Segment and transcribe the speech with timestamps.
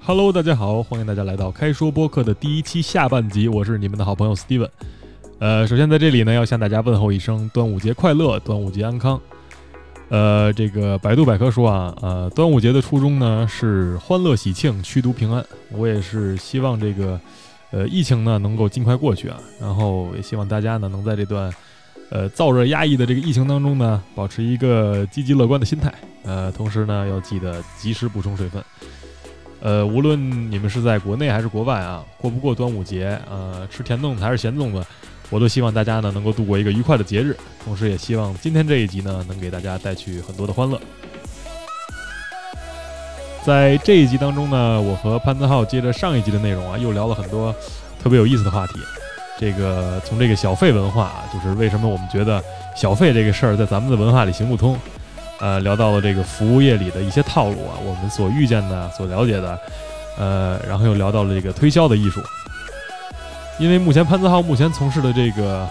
[0.00, 4.68] Hello，大家好，欢迎大家来到开说播客的第一期下半集，我是你们的好朋友 Steven。
[5.38, 9.20] 呃，首先在这里呢，要向大家问候一声端午节快乐，端午节安康。
[10.08, 15.44] 呃，这个百度百科说啊，呃，端午节的初衷呢是欢乐喜庆，驱毒平安。
[15.70, 17.20] 我也是希望这个，
[17.70, 21.52] 呃，疫情呢能够尽快过去啊，然后也希望大家呢能在这段，
[22.08, 25.92] 呃，燥热压抑的这个疫情当中呢，保持一个积极乐观的心态。
[26.24, 28.62] 呃，同时呢，要记得及时补充水分。
[29.60, 34.84] 呃，无论你们是在国内还是国外啊，过不过端午节，呃，吃甜粽子还是咸粽子，
[35.30, 37.36] 我都希望大家呢能够度过一个愉快的节日。
[37.64, 40.80] 同时，也希望今天这一集呢能给大家带去很多的欢乐。
[43.44, 47.54] 在这一集当中呢，我和潘子浩接着上一集的内容啊，又聊了很多
[48.02, 48.74] 特别有意思的话题。
[49.40, 52.42] 这个从这个小费文化，就是为什么我们觉得
[52.76, 54.78] 小费这个事儿在咱们的文化里行不通。
[55.40, 59.58] 呃，聊到了这个服务业里的一些套路啊，我们所遇见的、所了解的，
[60.18, 62.20] 呃，然后又聊到了这个推销的艺术。
[63.58, 65.68] 因为目前潘子浩目前从事的这个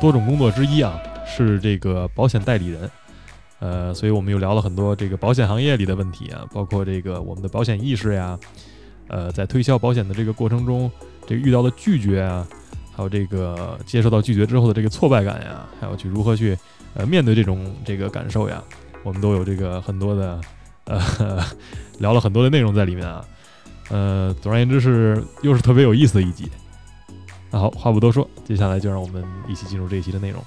[0.00, 2.90] 多种工作之一啊，是这个保险代理人，
[3.60, 8.38] 呃，所以我们又聊了很多这个保险行业里的问题啊，包括这个我们的保险意识呀，
[9.08, 10.90] 呃，在推销保险的这个过程中，
[11.26, 12.46] 这个遇到的拒绝啊，
[12.96, 16.56] 还有这个接受到拒绝之后的这个挫败感呀，还有去如何去
[16.94, 18.62] 呃面对这种这个感受呀。
[19.04, 20.40] 我们都有这个很多的，
[20.86, 21.44] 呃，
[21.98, 23.24] 聊了很多的内容在里面啊，
[23.90, 26.50] 呃，总而言之是又是特别有意思的一集。
[27.50, 30.42] 那好，话不多说，接下来就让我们一起进入这一期的内容。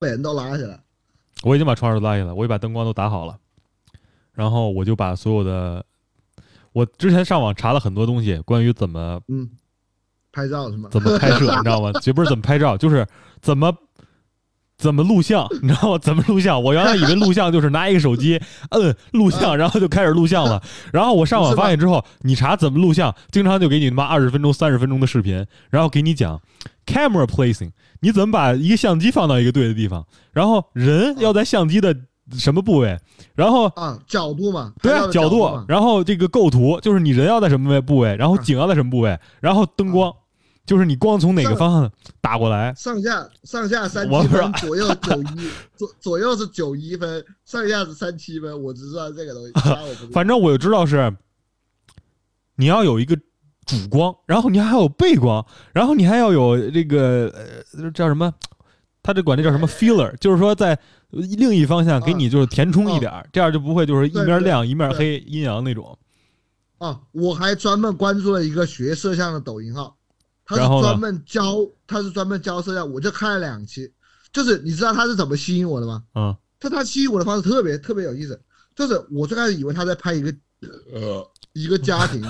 [0.00, 0.85] 脸都拉下来。
[1.42, 3.38] 我已经把窗帘都拉下来，我也把灯光都打好了，
[4.32, 5.84] 然后我就把所有的，
[6.72, 9.48] 我之前上网查了很多东西，关于怎么嗯
[10.32, 10.88] 拍照是吗？
[10.90, 11.92] 怎么拍摄，你知道吗？
[12.00, 13.06] 绝不是怎么拍照，就是
[13.40, 13.74] 怎么
[14.78, 15.98] 怎么录像， 你知道吗？
[15.98, 16.62] 怎么录像？
[16.62, 20.62] 我原来以为录像就是拿一个手机摁录像， 然后就开始录像了。
[20.92, 26.40] 然后我上网发现之后，你查怎么录像，经常就给你他妈二十分钟、三十分钟的视频，然后给你讲
[26.86, 27.70] camera placing。
[28.00, 30.06] 你怎么把一个相机放到一个对的地方？
[30.32, 31.96] 然后人要在相机的
[32.32, 32.98] 什么部位？
[33.34, 35.64] 然后啊，角度嘛，对啊，角度。
[35.66, 40.12] 然后这个构图就是你人要在什么位部位，然后景要在什么部位，然后灯光
[40.66, 42.74] 就是你光从哪个方向打过来。
[42.74, 48.62] 上下上下三七分，左右九一，左左右是九一分，上下是三七分。
[48.62, 49.52] 我只知道这个东西。
[50.12, 51.16] 反正我就知道是，
[52.56, 53.16] 你要有一个。
[53.66, 57.28] 主光，然后你还有背光，然后你还要有这个
[57.74, 58.32] 呃叫什么？
[59.02, 60.14] 他这管这叫什么 filler？
[60.18, 60.78] 就是说在
[61.10, 65.98] 另一方向给你就是填充一点，这样就不会就是一面亮一面黑阴阳那种。
[66.78, 69.95] 啊，我还专门关注了一个学摄像的抖音号，
[70.46, 73.92] 他是专门教，他是专门教摄像，我就看了两期。
[74.32, 76.02] 就是你知道他是怎么吸引我的吗？
[76.14, 78.40] 嗯，他他吸引我的方式特别特别有意思。
[78.74, 80.34] 就是我最开始以为他在拍一个
[80.92, 81.30] 呃。
[81.56, 82.20] 一个家庭，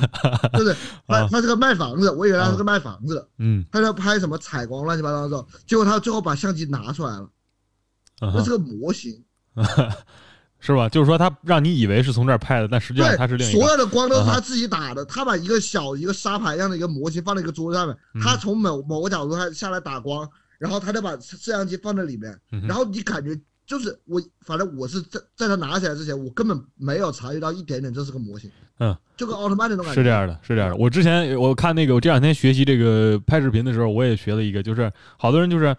[0.56, 0.72] 就是
[1.08, 3.16] 他他是个卖房子，我以为他是个卖房子。
[3.16, 7.28] 的，嗯，他在拍什么采光乱七八糟的，结果他最后把相机拿出来了，
[8.20, 9.20] 那是个模型，
[10.74, 10.88] 是吧？
[10.88, 13.58] 就是说他让你以为是从这儿拍的，但实际上他是另一个。
[13.60, 20.28] 所有的光都是他自己打的，他把一个小一个沙盘一样的一个模型放在一个桌子上面，他从某某个角度他下来打光，
[20.58, 23.38] 然后他就把摄像机放在里面，然后你感觉。
[23.66, 28.48] 就是我，反正我是在在他拿起来之前，我根本没有察觉到一点点这是个模型。
[28.78, 30.00] 嗯，就跟奥特曼那种感觉。
[30.00, 30.76] 是这样的，是这样的。
[30.76, 35.76] 我之前我看那个，我这两天学习这个拍视频的时候，我也学了一个，就是好多人就是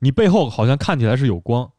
[0.00, 1.70] 你背后好像看起来是有光，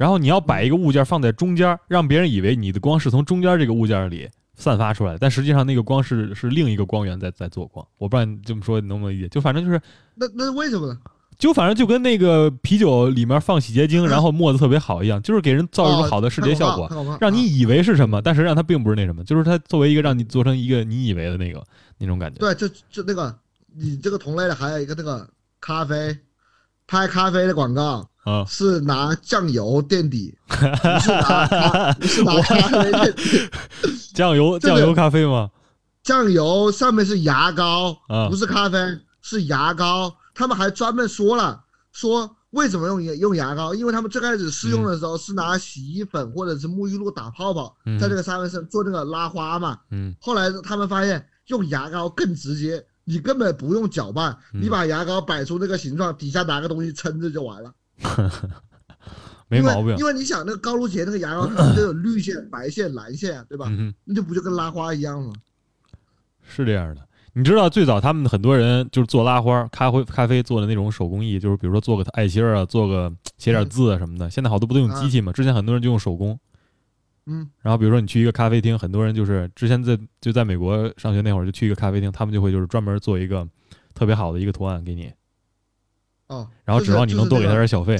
[0.00, 7.86] 然后你要摆一个物件放在中间，让别人以为你的光是从中间这个物件里散发出来，但实际上那个光是是另一个光源在在做光。
[7.98, 9.28] 我不知道你这么说你能不能理解？
[9.28, 9.78] 就反正就是
[10.14, 10.98] 那那是为什么呢？
[11.38, 21.62] 就反正就跟那个啤酒里面放洗洁精，然后沫子特别好一样，就是给人造一个好的视觉效果，让你以为是什么，但实际上它并不是那什么，就是它作为一个让你做成一个你以为的那个
[21.98, 22.38] 那种感觉。
[22.38, 23.38] 对，就就那个
[23.76, 25.28] 你这个同类的还有一个那个
[25.60, 26.16] 咖啡，
[26.86, 30.54] 拍咖啡的广告啊，是拿酱油垫底， 不
[31.00, 33.50] 是拿不是拿咖啡垫底，
[34.14, 35.50] 酱油酱油咖啡吗？
[36.02, 37.96] 酱油上面是牙膏，
[38.28, 38.78] 不是咖啡，
[39.20, 40.14] 是牙膏。
[40.34, 41.62] 他们还专门说了，
[41.92, 43.74] 说为什么用用牙膏？
[43.74, 49.78] 因为他们最开始试用的时候是拿洗衣粉或者是沐浴露打泡泡，在这个沙发上做那个拉花嘛。
[49.90, 50.14] 嗯。
[50.20, 57.70] 后来他们发现用牙膏更直接，你根本不用搅拌，你把牙膏摆出那个形状，底下拿个东西撑着就完了。
[59.48, 59.96] 没毛病。
[59.96, 63.66] 因为你想那个高露洁那个牙膏，它都有绿线、白线、蓝线，对吧？
[63.68, 65.32] 嗯那就不就跟拉花一样吗？
[66.42, 67.06] 是这样的。
[67.32, 74.28] 你知道最早他们很多人就是做拉花、咖啡、咖啡做的那种手工艺，就是比如说做个爱心啊，做个写点字啊什么的。
[74.28, 75.32] 现在好多不都用机器吗？
[75.32, 76.38] 之前很多人就用手工。
[77.26, 77.48] 嗯。
[77.60, 83.46] 然后比如说你去一个咖啡厅，很多人就是之前在就在美国上学那会儿，就去一个咖啡厅，他们就会就是专门做一个
[83.94, 85.12] 特别好的一个图案给你。
[86.30, 86.48] 哦。
[86.64, 87.96] 然后指望你能多给他点小费。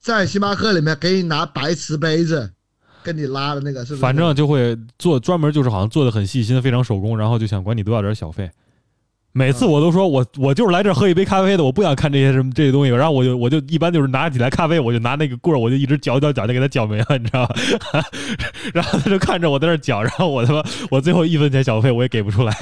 [0.00, 2.52] 在星巴克里面给你拿白瓷杯子。
[3.00, 8.50] 跟你拉的那个是，反正就会做专门就是好像做的很细心，非常手工，然后就想管你多要点小费。
[9.32, 12.90] 每次我都说我我就是来这喝一杯咖啡的，我不想看这些什么这些东西。
[12.90, 17.54] 然后我就我就一般就是拿起来咖啡，我就拿那个棍儿，我就一直搅搅搅，就给他搅没了，你知道吧？
[18.74, 22.52] 然后他就看着我在那搅，然后我他妈我最后一分钱小费我也给不出来，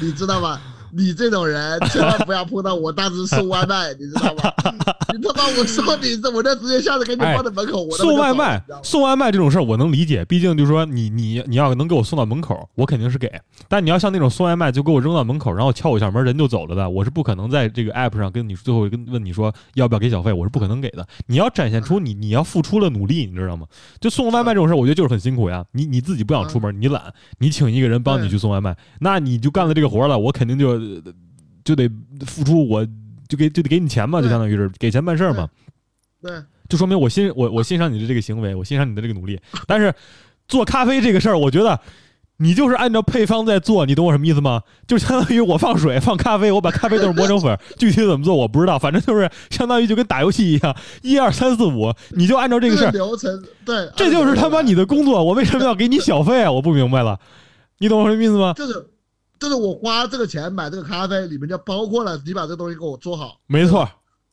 [0.00, 0.58] 你知道吗？
[0.92, 4.52] 你这种人千万不要碰到我当时送外卖，你知道吗？
[5.12, 7.82] 你他妈我说你，我就直接下次给你放在门口。
[7.82, 13.30] 我送外卖，送外卖这种事儿我能理解，毕竟就是说你你你要能给我送到门口，我肯定是给。
[13.68, 21.06] 但你要像那种送外卖就给我扔到门口，然后敲我一下门人就走了的，我是不可能在这个 app 上跟你最后跟问你说要不要给小费，我是不可能给的。
[21.26, 23.66] 你要展现出你你要付出了努力，你知道吗？
[24.00, 25.64] 就送外卖这种事儿，我觉得就是很辛苦呀。
[25.72, 27.02] 你你自己不想出门，你懒，
[27.38, 30.77] 你请一个人帮你去送外卖，那你就干了这个活了，我肯定就。
[31.64, 31.88] 就得
[32.26, 32.86] 付出，我
[33.28, 35.48] 就给就得给你钱嘛，就相当于是给钱办事儿嘛。
[36.22, 36.32] 对，
[36.68, 39.38] 就说明我欣我我欣赏你的这个行为，我欣赏你的这个努力。
[39.66, 39.94] 但是
[40.48, 41.78] 做咖啡这个事儿，我觉得
[42.38, 44.62] 你就是按照配方在做，你懂我什么意思吗？
[44.86, 53.44] 就相当于我放水放咖啡，我把咖啡豆磨成粉，具体怎么做我不知道，反正就是相当于就跟打游戏一样，一二三四五，你就按照这个事儿流程。
[53.64, 56.50] 对，这就是他妈你的工作，我为什么要给你小费啊？
[56.50, 57.20] 我不明白了，
[57.78, 58.54] 你懂我什么意思吗？
[58.56, 58.86] 就是。
[59.38, 63.40] 就是我花这个钱买这个咖啡，里面就包括了你把这东西给我做好。
[63.46, 63.88] 没错，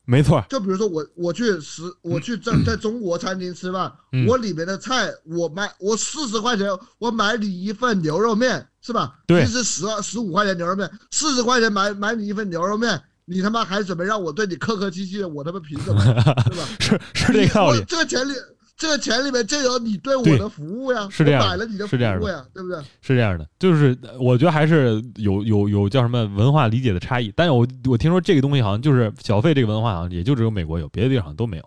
[0.06, 0.44] 没错。
[0.50, 3.92] 就比如说我我去食我去在在中国餐厅吃饭，
[4.28, 6.68] 我里面的菜我买我四十块钱
[6.98, 9.20] 我买你一份牛肉面是吧？
[9.28, 9.46] 对。
[9.46, 16.04] 其实十二十五块钱牛肉面，四十块钱买买你一份牛肉面，你他妈还准备让我对你客客气气的，我他妈凭什么？
[16.50, 16.68] 对吧？
[16.80, 17.84] 是是这个道理。
[17.88, 18.34] 这个钱里。
[18.78, 22.78] 这个钱里面就有你对我的服务呀，是这样，买了你的服务呀，对不对？
[23.02, 27.32] 是这样的，就是我觉得还是有有有叫什么文化理解的差异。
[27.38, 31.64] 但是我我听说这个东西好像就是小费这个文化，好像也就只有美国有，别的地方好像都没有。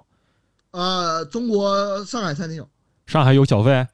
[0.73, 2.69] 呃，中国上海餐厅有，
[3.07, 3.87] 上海有小费，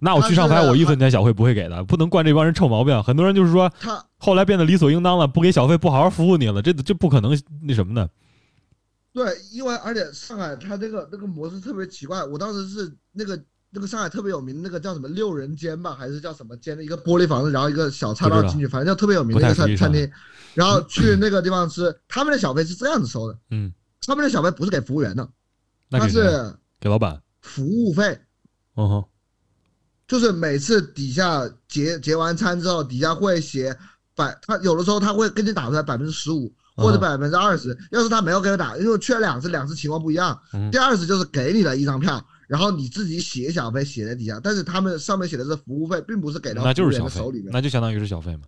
[0.00, 3.02] 那我去上海我一分钱小费不会给的，不能惯这帮人臭毛病。
[3.02, 8.06] 很多人就是说他后来变得理所应当了，不给小费不好好服务你了，这这不可能那什么的。
[9.14, 12.24] 对，因为而且上海它这个那个模式特别奇怪。
[12.24, 13.40] 我当时是那个
[13.70, 20.10] 那个上海特别有名那个叫什么六人间吧，还是叫什么间的一个玻璃房子，然后一个小岔道进去，反正叫特别有名的一个餐餐厅。
[20.52, 23.72] 然后去那个地方吃，他们的小费是这样子收的，嗯，
[24.04, 25.28] 他们的小费不是给服务员的，
[25.90, 28.18] 他是给老板服务费。
[28.74, 29.08] 哦吼，
[30.08, 33.78] 就是每次底下结结完餐之后，底下会写
[34.16, 36.52] 百，他有的时候他会给你打出来百分之十五。
[36.74, 40.38] 或者百分之二十，要是他没有给我打，因为去了两次，两次情况不一样。
[40.70, 47.20] 第二次就是给你了一张票，然后你自己写小费写在底下，但是他们上面写的是服务费，并不是给到那就是小费，
[47.52, 48.42] 那就相当于是小费嘛。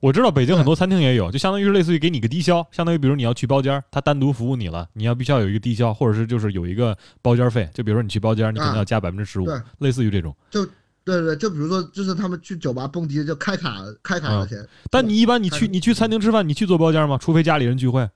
[0.00, 9.46] 我知道北京很多餐厅也有，就相当于是类似于给你个低消，相当于比如你要去包间，他单独服务你了，你要必须要有一个低消，或者是就是有一个包间费，就比如说你去包间，你可能要加百分之十五，
[9.78, 10.34] 类似于这种。
[10.50, 10.66] 就。
[11.08, 14.62] 对对，就比如说，就是他们去酒吧蹦迪就开卡开卡的钱。
[14.90, 17.16] 但你一般你去你去餐厅吃饭，你去做包间吗？
[17.16, 18.06] 除非家里人聚会。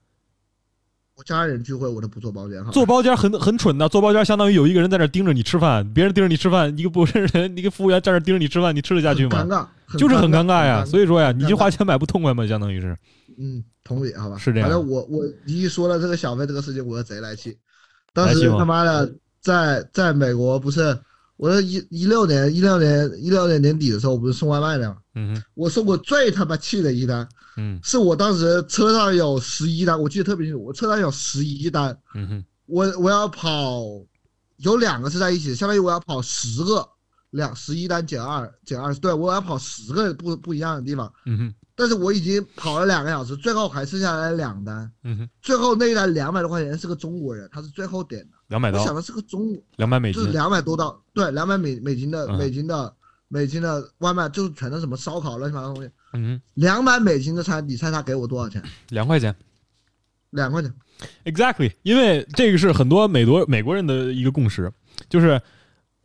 [1.15, 2.71] 我家里人聚会我都不做包间哈。
[2.71, 9.43] 做包间很很蠢的，做包间相当于有一个人在那盯着你吃饭，别人盯着你吃饭，一个不认识人，一个服务员在那盯着你吃饭，你吃得下去吗？
[9.43, 10.85] 尴尬，就是很尴尬呀。
[10.85, 12.95] 所以说呀，你就花钱买不痛快嘛，相当于是。
[13.39, 14.37] 嗯，同理，好吧。
[14.37, 14.69] 是这样。
[14.69, 17.57] 反正我我一说了这个小费这个事情，我贼来气。
[18.13, 20.99] 当时他妈的在在美国不是。
[21.43, 24.97] 我说一一六年一六年一六年年底的时候，我不是送外卖的吗？
[25.17, 33.83] 嗯我送过最他妈气的一单，嗯，是我当时车上有十一单，我记得特别清楚，我车上有十一单，嗯哼，我我要跑，
[34.59, 36.89] 有两个是在一起，相当于我要跑十个，
[37.31, 48.37] 两十一单减二减二十，对我要跑十个不不一样的地方，嗯哼，但是我已经跑了两个小时，最后还剩下来两单，嗯哼，最后那一单两百多块钱是个中国人，他是最后点的。
[48.53, 52.95] 两百刀，我想的是个中，两百美金，就是两百多刀，对，两百美美金的美金的
[53.29, 55.91] 美金的外卖，就是全都什么烧烤乱七八糟东西。
[56.13, 58.63] 嗯，两百美金的餐，你猜他给我多少钱？
[58.91, 59.35] 两块钱，
[60.29, 60.71] 两块钱
[61.25, 61.73] ，exactly。
[61.83, 64.71] 因为这个是很多美国美国人的一个共识，
[65.09, 65.41] 就是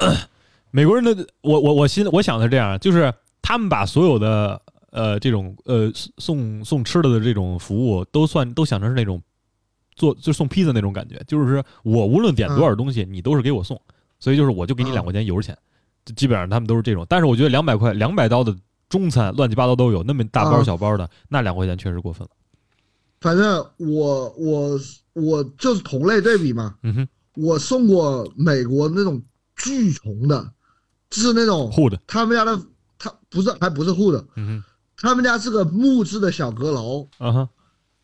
[0.72, 4.62] 美国人的，我我我心我想的是这样，就是他们把所有的
[4.92, 9.22] 呃这种呃送送吃的的这种服务都算都想成是那种。
[9.98, 13.82] 做就送披萨那种感觉，就是我无论点多少东西，你都是给我送，
[14.20, 15.58] 所以就是我就给你两块钱油钱，
[16.06, 17.06] 就基本上他们都是这种。
[17.10, 18.56] 但是我觉得两百块两百刀的
[18.88, 22.30] 中餐乱七八糟都有，那么大包小包的，那两块钱确实过分了。
[23.20, 24.80] 反正我我
[25.14, 29.20] 我就是同类对比嘛，嗯哼，我送过美国那种
[29.56, 30.54] 巨穷的，
[31.10, 32.62] 就是那种户的，他们家的
[33.00, 34.64] 他不是还不是户的，嗯哼，
[34.96, 37.50] 他们家是个木质的小阁楼，啊哈，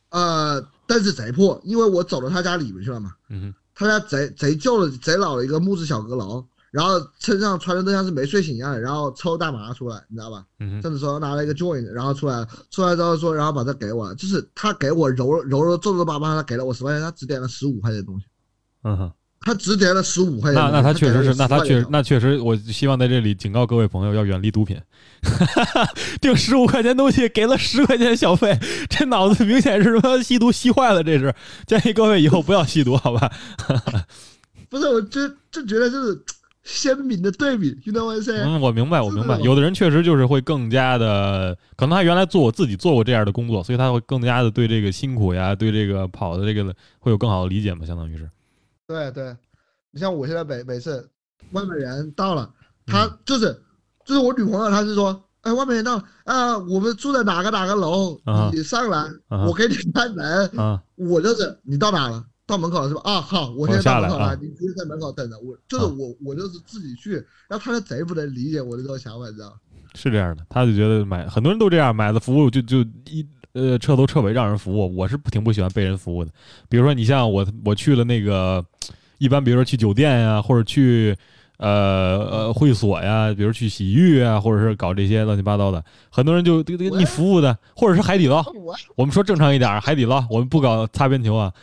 [0.10, 3.14] 呃，但是贼破，因为我走到他家里面去了嘛，
[3.76, 6.46] 他家贼贼旧的贼老的一个木质小阁楼。
[6.74, 10.44] 然后身上穿的都像是没睡醒一样的，然后抽大麻出来，你知道吧？
[10.60, 18.26] 嗯，甚至说拿了一个 joint，然后出来，出来之后说，然后把这给我，就是他给我揉揉揉皱皱巴巴，他给了我十块钱，他只点了十五块钱的东西。
[18.82, 19.12] 嗯哼，
[19.44, 20.62] 他只点了十五块钱。
[20.62, 24.78] 那那他确实是，那他确实那确实，我希望在这里警告各位朋友要远离毒品。
[26.22, 28.58] 订十五块钱东西给了十块钱小费，
[28.90, 31.34] 这脑子明显是他妈吸毒吸坏了，这是
[31.68, 33.32] 建议各位以后不要吸毒，好吧？
[34.70, 36.22] 不是，我就就觉得就是。
[36.66, 38.34] 鲜明的对比，听懂我意思？
[38.42, 39.38] 嗯，我明白，我明白。
[39.42, 48.30] 有的人确实就是会更加的，可能他原来做我自己做过这样的工作，所以他会更加的对这个辛苦呀，对这个跑的这个会有更好的理解嘛，相当于是。
[48.88, 49.36] 对对，
[49.92, 51.10] 你像我现在每每次
[51.52, 52.52] 外面人到了，
[52.86, 53.54] 他就是
[54.06, 58.20] 就是我女朋友，她是说，哎，外面人到了啊，我们住在哪个哪个楼，
[58.52, 60.52] 你上来，我给你开门，
[60.96, 62.26] 我就是你到哪了？
[62.46, 63.02] 到门口了是吧？
[63.06, 65.58] 啊，好，我现在到门口了，你直接在门口等着我。
[65.68, 67.14] 就是我，我就是自己去，
[67.48, 69.58] 然后他就贼不能理解我的这种想法，你知道
[69.96, 74.96] 是这样的，他就觉得买很多人都这样，买的服务就就一呃彻头彻尾让人服务。
[74.96, 76.32] 我是挺不喜欢被人服务的。
[76.70, 78.64] 比如说你像我，我去了那个，
[79.18, 81.16] 一般比如说去酒店呀，或者去。
[81.58, 88.44] 呃呃，会所呀，比如去洗浴啊，或者是搞这些乱七八糟的，很多人就给给你服务的，或者是海底捞。
[88.96, 91.54] 我们说正常一点，海底捞，我们不搞擦边球啊，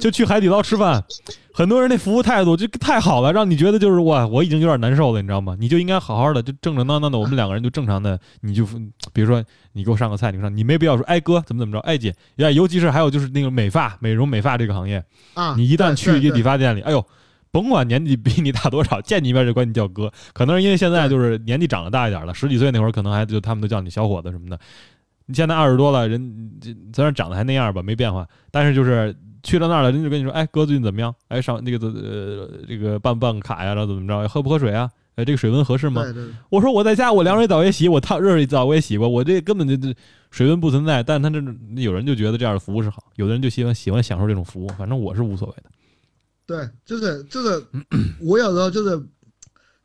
[0.00, 1.04] 就去海底捞吃饭。
[1.52, 5.56] 很多人那服务态度就太好了，让你觉得就是哇，我已经有点难受了，你知道吗？
[5.58, 8.66] 你就应该好好的，就正正当当的，我们两个人就正常的，你就
[9.12, 15.02] 比如说你给我上个菜，你上，你没必要说，哎哥怎么怎么着，哎姐呀，尤其是还有就是那个美发、美容美发这个行业
[15.34, 17.04] 啊，你一旦去一个理发店里，哎呦。
[17.52, 20.12] 甭管年纪比你大多少，见你一面就管你叫哥。
[20.34, 24.58] 可能是因为现在就是年纪长得大一点了，十几岁那会儿可能还就他们都叫你小伙子什么的。
[25.24, 26.52] 你现在二十多了，人
[26.92, 29.16] 虽然长得还那样吧，没变化，但是就是
[29.46, 31.14] 去了那儿了，人就跟你说：“哎，哥最近怎么样？
[31.28, 33.74] 哎，上那个呃这个办不办卡呀？
[33.74, 34.28] 然后怎么着？
[34.28, 34.90] 喝不喝水啊？
[35.14, 36.04] 哎，这个水温合适吗？”
[36.50, 39.96] 我说我在家，我凉水澡也洗，我烫热水澡我也洗过，我这根本就这
[40.30, 41.02] 水温不存在。
[41.02, 41.40] 但他这
[41.76, 44.68] 有人就觉得这样的服务是好，有的人就喜欢喜欢享受这种服务。
[44.76, 45.70] 反正我是无所谓的。
[46.44, 47.64] 对，就是就是，
[48.20, 49.02] 我有时候就是，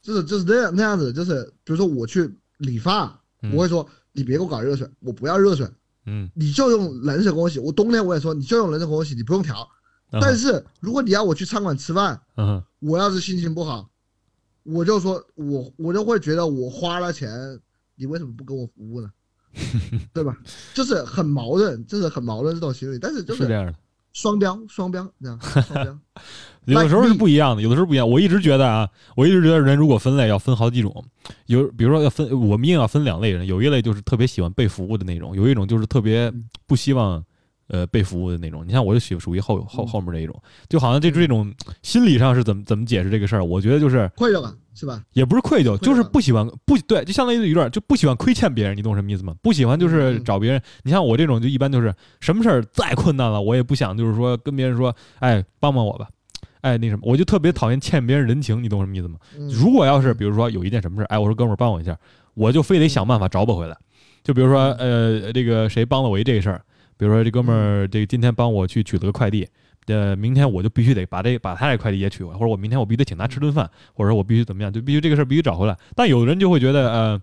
[0.02, 3.20] 就是就是那样那样子，就是比如说我去理发，
[3.54, 5.66] 我会说你别给我搞热水，我不要热水，
[6.06, 7.60] 嗯，你就用冷水给我洗。
[7.60, 9.68] 我冬天我也说你就用冷水给我洗，你不用调。
[10.22, 13.90] 但是如果你要我去餐馆吃饭，嗯，我要是心情不好，
[14.64, 17.60] 我就说我我就会觉得我花了钱，
[17.96, 19.12] 你为什么不给我服务呢？
[20.14, 20.38] 对吧？
[20.74, 23.00] 就是很矛盾，就是很矛盾这种心理。
[23.00, 23.74] 但是就是。
[24.14, 25.98] 双标，双标，这样双标，
[26.66, 28.10] 有的时候是不一样的，有的时候不一样。
[28.10, 31.04] 我一直觉得啊，我一直觉得人如果分类要分好几种，
[31.48, 36.32] 有比如说要分，我们硬要分两类人，有一类就是特别喜欢被服务的那种，有一种就是特别
[36.68, 37.24] 不希望。
[37.68, 40.38] 呃，被服务的那种，你像我就属属于后后后面这一种，
[40.68, 41.50] 就好像这这种
[41.82, 43.46] 心理上是怎么怎么解释这个事儿？
[43.46, 45.02] 我觉得就是愧疚感，是吧？
[45.14, 49.34] 也不是愧疚，就是不喜欢不对，就相当于有点就不喜欢亏欠别人，你懂什么意思吗？
[49.42, 50.62] 不喜欢就是找别人。
[50.84, 56.10] 你像我这种，就一般就是什么事儿再困难了，我也不想就是说跟别人说，哎，帮帮我吧，
[56.62, 59.18] 哎，那什么，我就特别讨厌欠别人人情，你懂什么意思吗？
[59.52, 61.98] 如果要是比如说有一件什么事儿，哎，我说哥们儿帮我一下，
[62.34, 63.78] 我就非得想办法找补回来。
[64.24, 66.62] 就比如说呃，这个谁帮了我一这个事儿。
[66.98, 69.48] 比如说这哥们儿，这个今天帮我去取了个快递，
[69.88, 75.76] 呃，明天我就必须得把这把他这快递也取回来，或者我明天我必须得请他吃顿饭，或者说我必须怎么样，就必须这个事儿必须找回来。
[75.96, 77.22] 但有的人就会觉得，呃，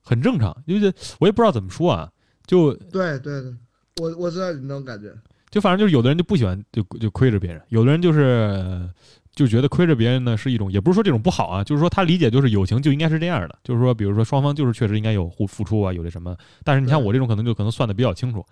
[0.00, 2.08] 很正常，因为我也不知道怎么说啊，
[2.46, 3.54] 就对对对，
[4.00, 5.12] 我我知道你那种感觉，
[5.56, 8.88] 就反正就是有的人就不喜欢就就亏着别人，有的人就是。
[9.36, 16.34] 就觉得亏着别人呢是一种，也不是说这种不好啊，就是说他理解就是友情就应该是这样的，就是说比如说双方就是确实应该有互付出啊，有这什么，
[16.64, 18.42] 但是你像我这种可能就可能算的比较清楚。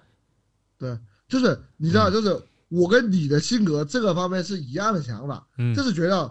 [0.77, 0.95] 对，
[1.27, 6.31] 就是你知道，就是我跟你的性格这个方面是一样的想法，就是觉得。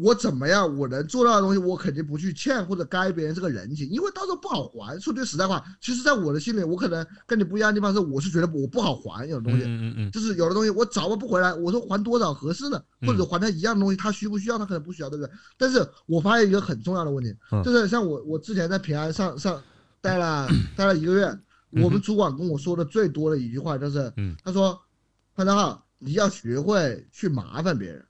[0.00, 0.76] 我怎么样？
[0.78, 4.98] 我能做到的东西，我肯定不去欠或者该别人这个人情，因为到时候不好还。
[5.00, 14.58] 说句实在话，其实，在我的心里，我可能跟你不一样的地方是，我是觉得我不好还有的东西，嗯嗯就是有的东西我找不回来，我说还多少合适的，或者还他一样的东西，他需不需要？
[14.58, 15.32] 他可能不需要，对不对？
[15.56, 19.62] 但是我发现一个很重要的问题，就是像我，我之前在平安上上
[20.00, 21.38] 待了 待了一个月，
[21.82, 24.12] 我们主管跟我说的最多的一句话就是，
[24.44, 24.78] 他说，
[25.34, 28.04] 潘德浩，你要学会去麻烦别人。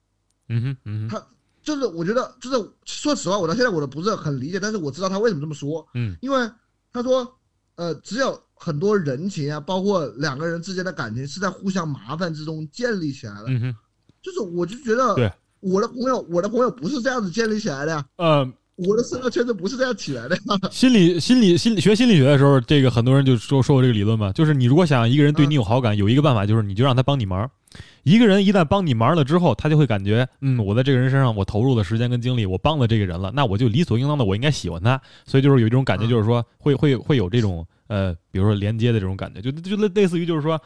[0.51, 1.27] 嗯哼，嗯哼，他
[1.69, 5.87] 就是我觉得就是说实话，我到现在我都不是很理解，但是我知道他为什么这么说。
[5.93, 6.51] 嗯，因为
[6.91, 7.31] 他说，
[7.75, 13.45] 呃，只有很多人情啊，包括两个人之间的感情是在互相麻烦之中建立起来的。
[13.49, 13.77] 嗯哼，
[14.23, 18.07] 就是我就觉得，对，我的朋友，我的朋友不是这样子建立起来的呀。
[18.17, 18.51] 呃。
[18.87, 20.43] 我的社交圈子不是这样起来的呀。
[20.71, 27.51] 心理心理心理学心理学的时候，这个很多人就说说过这个理论嘛，就是你如果想一个人对你有好感，有一个办法就是你就让他帮你忙。
[28.09, 34.99] 一个人一旦帮你忙了之后，他就会感觉，嗯，我在这个人身上我投入的时间跟精力，我帮了这个人了，那我就理所应当的我应该喜欢他。
[35.27, 40.59] 所以就是有一种感觉，就是说会会会有这种呃，比如说连接的这种感觉，就就类类似于就是说。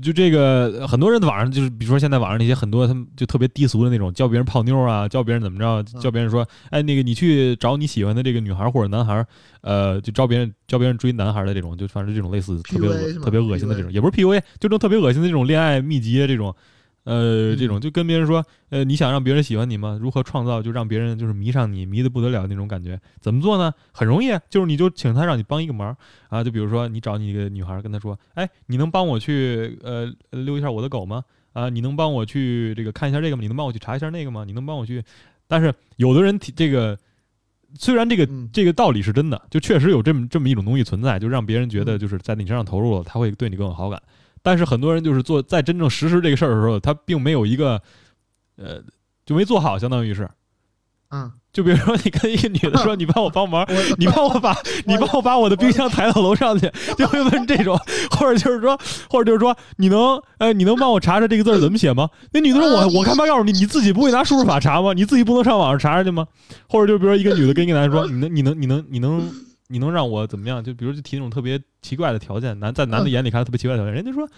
[0.00, 9.26] 就这个，很多人网上就是，比如说现在网上那些很多，他们就特别低俗的那种，教别人泡妞啊，教别人怎么着，教别人说，哎，那个你去找你喜欢的这个女孩或者男孩，
[9.62, 16.54] 呃，就招别人教别人追男孩的这种，就反正这种类似特别特别恶心的这种，也不是 P U A，就这种特别恶心的这种恋爱秘籍这种。
[17.08, 19.98] 呃，这种就跟别人说，呃，你想让别人喜欢你吗？
[19.98, 23.00] 如何创造就让别人就是迷上你，迷得不得了那种感觉？
[23.18, 23.72] 怎么做呢？
[23.92, 25.96] 很容易，就是你就请他让你帮一个忙
[26.28, 31.24] 啊，就比如说你找你一个女孩，跟她说，哎，你能帮我去呃溜一下我的狗吗？
[31.54, 33.40] 啊，你能帮我去这个看一下这个吗？
[33.40, 34.44] 你能帮我去查一下那个吗？
[34.46, 35.02] 你能帮我去？
[35.46, 36.98] 但是有的人提这个，
[37.78, 44.02] 虽然这个这个道理是真的，就确实有这么这么一种东西存在，就让别人觉得就是在你身上投入了，他会对你更有好感。
[44.42, 47.80] 但是很多人就是做在真正实施这个事儿的时候，他并没有一个，
[48.56, 48.80] 呃，
[49.26, 50.28] 就没做好，相当于是，
[51.10, 53.66] 嗯，就比如说你跟一个女的说，你帮我帮忙，
[53.98, 57.78] 你帮我把， 你帮我把我的冰箱抬到楼上去， 就会问这种，
[58.10, 58.78] 或者就是说，
[59.08, 62.08] 或者就是说，你能，呃，你能帮我查查这个字怎么写吗？
[62.32, 64.92] 那女的说，我我干嘛告诉你，你自己不会拿输入法查吗？
[64.92, 66.26] 你自己不能上网上查查去吗？
[66.68, 69.30] 或者就比如说一个女的跟一个男的说，你能，你能，你能，你能。
[69.68, 70.62] 你能让我怎么样？
[70.64, 74.28] 就比如就提那种特别奇怪的条件，男在男的眼里看特别奇怪的条件，人家说，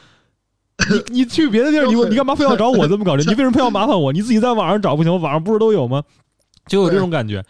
[0.91, 3.15] 你你去别的地儿， 你你干嘛非要找我这么搞？
[3.19, 4.13] 你为什么非要麻烦我？
[4.13, 5.21] 你自己在网上找不行？
[5.21, 6.03] 网上不是都有吗？
[6.67, 7.45] 就有这种感觉，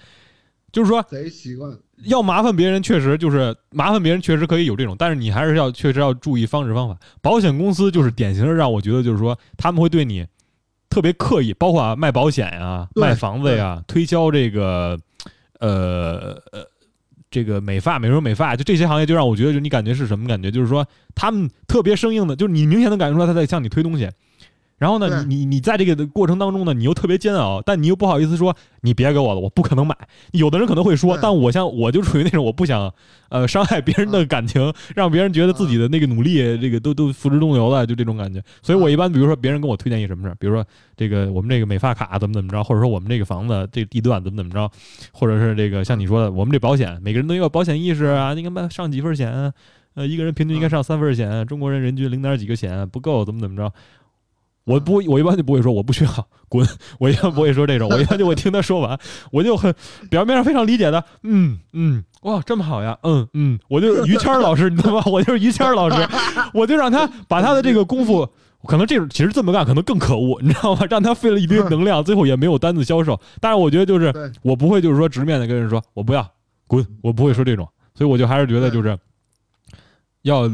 [0.73, 6.97] 就是说贼习惯要麻烦别人，确实就是麻烦别人，确实可以有这种，但是你还是要确实要注意方式方法。
[7.23, 10.27] 保险公司就是典型的让我觉得就是说他们会对你
[10.89, 14.99] 特别刻意，包括啊卖保险呀、卖房子呀、推销这个
[15.61, 16.70] 呃呃。
[17.31, 20.51] 这个美发、美容、美发，就这些行业，就让我觉得，就你感觉是什么感觉？
[20.51, 24.11] 就是说，他们特别生硬的，就是你明显能感觉出来他在向你推东西。
[24.81, 29.95] 然后呢，你你在这个的过程当中呢，你又特别煎熬，但你又不好意思说，你别给我了，我不可能买。
[30.33, 32.91] 有的人可能会说，但我像我就处于那种我不想，
[33.29, 38.43] 呃，伤害别人的感情，让别人觉得自己的那个努力，这个都都付之东流了，就这种感觉。
[38.63, 40.65] 所以我一般，比如说别人跟我推荐一什么事儿，比如说
[40.97, 44.71] 这个我们这个美发卡怎么怎么着，或者说我们这个房子这地段怎么怎么着，
[45.13, 49.53] 或者是这个像你说的，我们这保险，每个人都有保险意识啊，应该上几份险，
[49.95, 53.71] 呃，一个人平均应该上三份险，中国人人均零点几个险不够，怎么怎么着。
[54.65, 56.67] 我不，我一般就不会说我不需要滚，
[56.99, 58.99] 我一般不会说这种，我一般就会听他说完，
[59.33, 59.75] 我就很
[60.09, 65.03] 表面上非常理解的，嗯嗯，哇，这么好呀，嗯嗯，我就于谦老师，你知道吗？
[65.11, 66.09] 我就是于谦老师，
[66.53, 68.29] 我就让他把他的这个功夫，
[68.67, 70.87] 可能这种其实这么干可能更可恶，你知道吗？
[70.91, 73.19] 让他费了一堆能量，最后也没有单子销售。
[73.41, 76.25] 但是我觉得就是我不会就是说直面的跟人说我不要
[76.67, 78.97] 滚，我不会说这种，所以我就还是觉得就是
[80.23, 80.51] 要。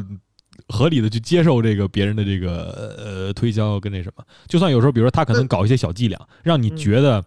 [0.69, 7.25] 合理的去接受这个别人的这个呃推销跟那什么，就算有时候比如说他可能搞一些小伎俩，让你觉得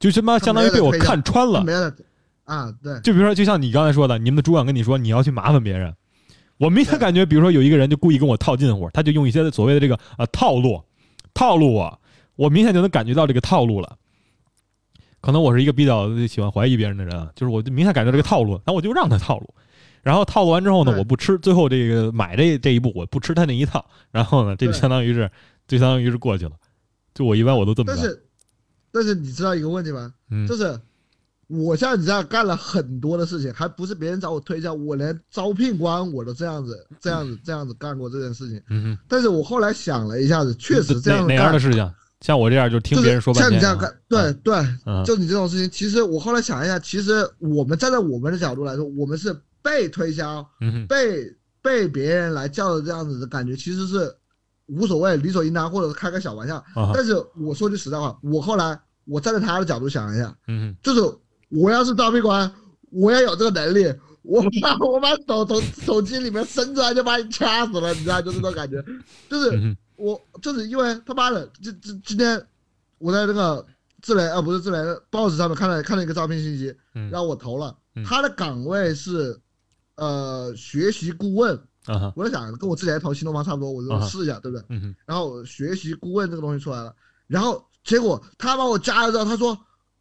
[0.00, 1.64] 就他妈相当于被我看穿了
[2.44, 5.94] 啊，对，就比如说就像你刚才说的，你们的主管跟你说你要去麻烦别人，
[6.56, 10.82] 我明显感觉比如说有一个人就故意跟我套近乎，他就用一些所谓的这个呃套路
[11.34, 12.00] 套路我，
[12.36, 13.96] 我明显就能感觉到这个套路了。
[15.20, 19.54] 可能我是一个比较喜欢怀疑别人的人，就是我就明显感觉这个套路，那我就让他套路。
[20.08, 25.30] 然后套路完之后呢，我不吃，最后这个买这这一步我不吃他那一套， 然后呢，这就相当于是，
[25.66, 26.52] 就相当于是过去了。
[27.12, 27.94] 就我一般我都这么干。
[27.94, 28.22] 但是，
[28.90, 30.10] 但是你知道一个问题吗？
[30.30, 30.80] 嗯，就是
[31.46, 38.58] 我像你这样干了很多的事情，还不是别人找我推销，我连招聘官我都这样子、这样子、这样子干过这件事情。
[38.70, 38.98] 嗯哼。
[39.06, 41.92] 但是我后来想了一下子，确实这样哪样的事情？
[42.22, 43.50] 像我这样就听别人说半天。
[43.50, 49.38] 像你这样干，对对，就你这种事情，其实我后来想一下，其实我们站在我们的角度来说，我们是。
[49.68, 50.48] 被推销，
[50.88, 54.10] 被被别人来叫的这样子的感觉，其实是
[54.66, 56.64] 无所谓，理所应当，或者是开个小玩笑。
[56.94, 61.00] 但是我说句实在话，我后来我站在他的角度想一下，嗯，就是
[61.50, 62.50] 我要是招聘官，
[62.90, 68.82] 我要有这个能力，我把我把手从手机里面伸出来就把你掐死了，你知道，就这种感觉，
[69.28, 72.42] 就是我就是因为他妈的，这这今天
[72.96, 73.66] 我在那个
[74.00, 76.74] 智联啊不是智联 boss 上面看了看了一个招聘信息，
[77.10, 77.76] 让我投了，
[78.06, 79.38] 他的岗位是。
[79.98, 81.58] 呃，学习顾问，
[82.14, 84.64] 我在想，跟我之前投新东方差不多，我就试一下，对不对？
[84.68, 86.94] 嗯然后学习顾问这个东西出来了，
[87.26, 89.58] 然后结果他把我加了之后，他说，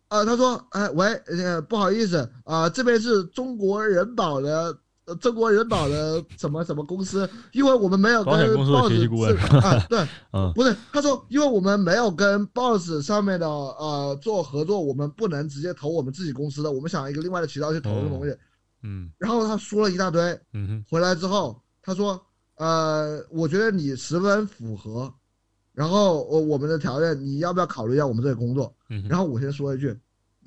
[0.09, 4.77] 呃，他说，哎，喂，呃，不好意思啊，这边是中国人保的。
[5.21, 7.29] 中国人保的 什么什么公司？
[7.53, 8.91] 因为我们没有跟 boss
[9.63, 18.35] 啊，对， 嗯，不是，他说，因为我们没有跟 boss 上面的呃做合作，我们不能直接投我们自己公司的，我们想一个另外的渠道去投这个东西，
[18.87, 20.21] 嗯，然后他说了一大堆，
[20.53, 22.19] 嗯哼，回来之后他说，
[22.55, 25.13] 呃，我觉得你十分符合，
[25.73, 28.73] 然后我我们的条件，你要不要考虑一下我们这个工作？
[28.89, 29.97] 嗯，然后我先说一句。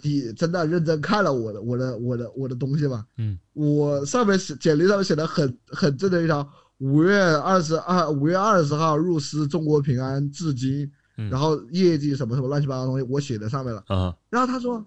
[0.03, 3.07] 你真的认真看了我的我的我的我的东西吗？
[3.18, 10.90] 嗯，我上面写简历上面写的很很正的一条，五月二十二五月二十号入司中国平安至今，
[11.29, 13.85] 然后业绩什么什么乱七八糟东西我写在上面了。
[13.88, 14.83] 啊，然后他说，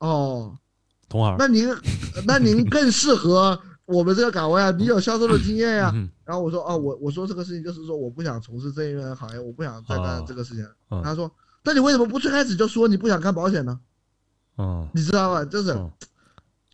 [0.00, 0.58] 哦，
[1.08, 1.68] 同行，那您
[2.26, 5.94] 那您更适合 我们这个岗位啊，你有销售的经验呀。
[6.24, 10.66] 然后我说，哦，我我说这个事情就是说我不想从事这一行业，我不想再干这个事情。
[11.02, 11.30] 他说，
[11.64, 13.78] 那你为什么不最开始就说你不想干保险呢？
[14.58, 15.44] 嗯，你知道吧？
[15.44, 15.76] 就是，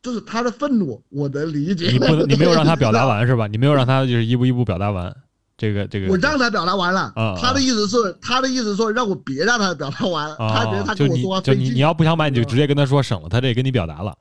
[0.00, 1.90] 就是他的愤怒，我能理解。
[1.90, 3.46] 你不能，你没有让他表达完 是吧？
[3.46, 5.14] 你没有让他就是一步一步表达完
[5.62, 6.08] 这个这个。
[6.08, 10.34] 我让他表达完了，他的意思是，他的意思说让我别让他表达完。
[10.36, 14.18] 他觉得他跟我说话就你你要不想买，你就直接跟他说，省了他这跟你表达了。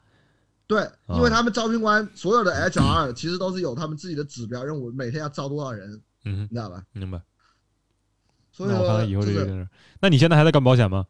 [0.68, 6.84] 对，因为他们招聘官所有的 HR 其实都是有他们自己的指标任务，每天要招多少人，嗯，你知道吧？
[6.94, 7.20] 明白。
[8.52, 9.68] 所以我看看以后这个，
[10.00, 11.08] 那你现在还在干保险吗？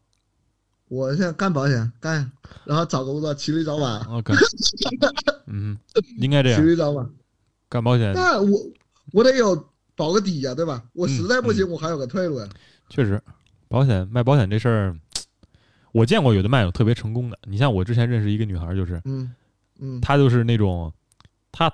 [0.88, 2.32] 我现在干保险干，
[2.66, 4.00] 然后找工作骑驴找马。
[4.10, 4.34] OK，
[5.48, 5.78] 嗯，
[6.20, 6.60] 应该这样。
[6.62, 7.08] 骑驴找马，
[7.70, 8.12] 干保险。
[8.14, 8.60] 那我
[9.14, 9.56] 我得有
[10.02, 10.84] 保个底呀，对吧？
[10.94, 12.50] 我实在不行，我还有个退路呀。
[12.90, 13.22] 确实，
[13.68, 14.96] 保险卖保险这事儿，
[15.94, 17.38] 我见过有的卖有特别成功的。
[17.44, 19.32] 你像我之前认识一个女孩，就是，嗯
[19.80, 20.92] 嗯，她就是那种，
[21.52, 21.72] 她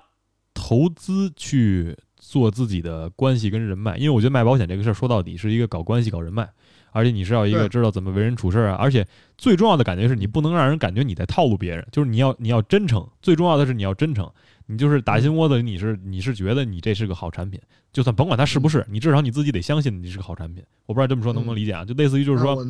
[0.53, 6.49] 投资去做自己的关系跟人脉，因为我觉得卖保险这个事儿说到底是一个搞关系搞人脉。
[6.91, 9.05] 而且你是要一个知道怎么为人处事啊，而且
[9.37, 14.27] 最重要的感觉是你不能让人感觉你在套路别人，就是你要你要真诚，最重要的是你要真诚，
[14.67, 17.59] 你就是打心窝子里你是你是觉得你这是个好产品，
[17.91, 20.63] 就算甭管它是不是，你至少你自己得相信你是个好产品。
[20.85, 21.83] 我不知道这么说能不能理解啊？
[21.83, 22.63] 就类似于就是说，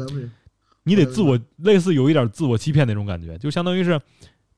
[0.84, 4.00] 你得自我类似有一点自我欺骗那种感觉，就相当于是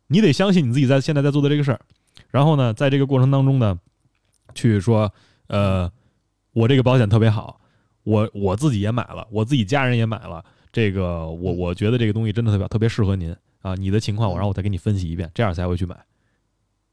[0.07, 1.79] 你得相信你自己在现在在做的这个事儿，
[2.29, 3.79] 然后呢，在这个过程当中呢，
[4.53, 5.11] 去说
[5.47, 5.91] 呃，
[6.53, 7.59] 我这个保险特别好。
[8.03, 10.43] 我我自己也买了，我自己家人也买了。
[10.71, 13.75] 这个我我觉得这个东西真的特别特别适合您啊！
[13.75, 15.95] 你的情况，我然后我再给你分析一遍，这样才会去买。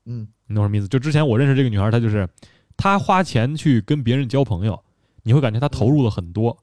[0.07, 0.89] 嗯，你懂什么意思？
[0.89, 2.29] 就之前我认识这个女孩，她就是
[2.77, 4.81] 她花钱去跟别人交朋友，
[5.23, 6.57] 你会感觉她投入了很多。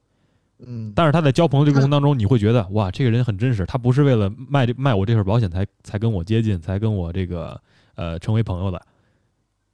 [0.66, 7.60] 嗯，但是她在交朋友这个过程当中，你会觉得哇，这个人很真实，她不是为了卖这卖我这份保险才才跟我接近，才跟我这个
[7.96, 8.82] 呃成为朋友的。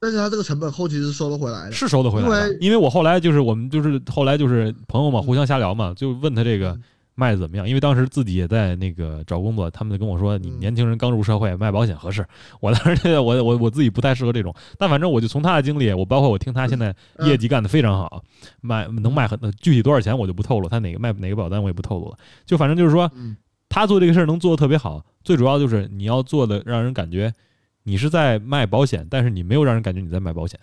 [0.02, 2.58] 但是他这个成本后期是收得回来的，是收得回来的。
[2.58, 6.74] 因为我后来就是我们就是后来就是朋友嘛，互相瞎聊嘛，就问他这个
[7.20, 7.68] 卖的怎么样。
[7.68, 12.26] 因为当时自己也在那个找工作，他们就跟我说，你年轻人刚入社会卖保险合适。
[12.60, 16.94] 我当时我我我自己不太适合这种，但反正我就从他的经历，我包括我听他现在
[17.26, 18.24] 业绩干得非常好，
[18.62, 22.16] 卖能卖很具体多少钱我就不透露，他哪个卖哪个保单我也不透露了。
[22.46, 23.10] 就反正就是说，
[23.68, 27.32] 他做这个事儿能做得特别好，最主要就是你要做的让人感觉。
[27.82, 30.60] 你是在卖保险，但是你没有让人感觉你在卖保险，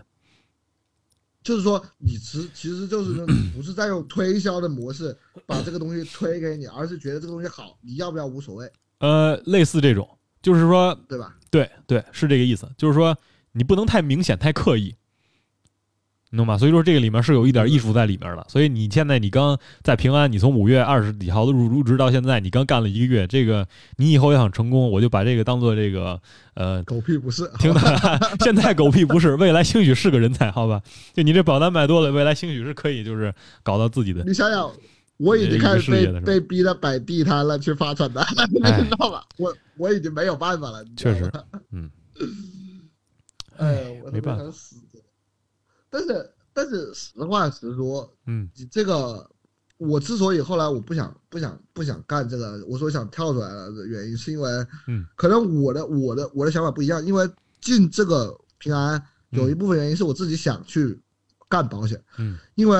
[1.47, 8.69] 就是说你其其实就是说 你不是在用推销的模式把这个东西推给你，而是觉得这个东西好，你要不要无所谓。
[8.99, 10.05] 呃，类似这种，
[10.41, 11.37] 就是说，对吧？
[11.49, 13.17] 对对，是这个意思，就是说
[13.53, 14.93] 你不能太明显、太刻意。
[16.29, 16.57] 你懂吗？
[16.57, 18.45] 所以说这个里面是有一点艺术在里面的。
[18.49, 26.19] 所以你现在你刚在平安，你从五月二十几号入入职到现在，你刚干了一个月，这个你以后要想成功，我就把这个当做这个
[26.55, 27.81] 呃狗屁不是，听的
[28.41, 30.81] 现在狗屁不是，未来兴许是个人才，好吧？
[31.13, 34.23] 就你这保单买多了，未来兴许是可以就是搞到自己的。
[34.25, 34.69] 你想想，
[35.15, 39.23] 我已经开始被被逼的摆地摊了，去发传单，你知道吧？
[39.37, 40.83] 我我已经没有办法了。
[40.97, 41.31] 确实，
[41.71, 41.89] 嗯，
[43.57, 44.43] 哎，我没办法。
[45.97, 49.27] 但是但是实话实说，嗯，你这个
[49.77, 54.49] 我之所以后来我不想不想不想干这个，我说想跳出来了的原因，是因为，
[54.87, 57.27] 嗯，可能我的我的我的想法不一样，因为
[57.61, 60.99] 进这个平安有一部分原因是我自己想去
[61.49, 62.77] 干保险，嗯，因为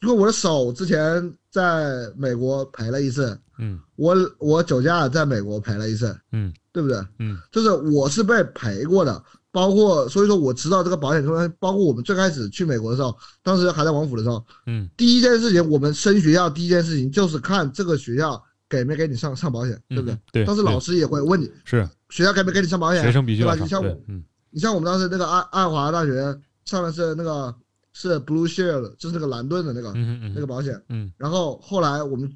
[0.00, 6.96] 因为我的手之前在美国赔了一次，嗯，我我酒驾在美国赔了一次，嗯，对不对？
[7.18, 9.22] 嗯，就是我是被赔过的。
[9.52, 20.18] 包括，所以说我知道这个保险公司，包括我们最开始去美国的时候，当时还在王府的时候，嗯，第一件事情，我们升学校第一件事情就是看这个学校给没给你上上保险，对不对？
[20.32, 20.44] 对。
[20.46, 23.02] 当时老师也会问你，是学校给没给你上保险？
[23.04, 23.54] 学生必须对吧？
[23.54, 27.54] 你像我，嗯，你像我们当时那个爱爱华大学，上的是那个
[27.92, 29.92] 是 Blue Shield，就是那个蓝盾的那个
[30.34, 30.82] 那个保险。
[30.88, 31.12] 嗯。
[31.18, 32.32] 然后后来我们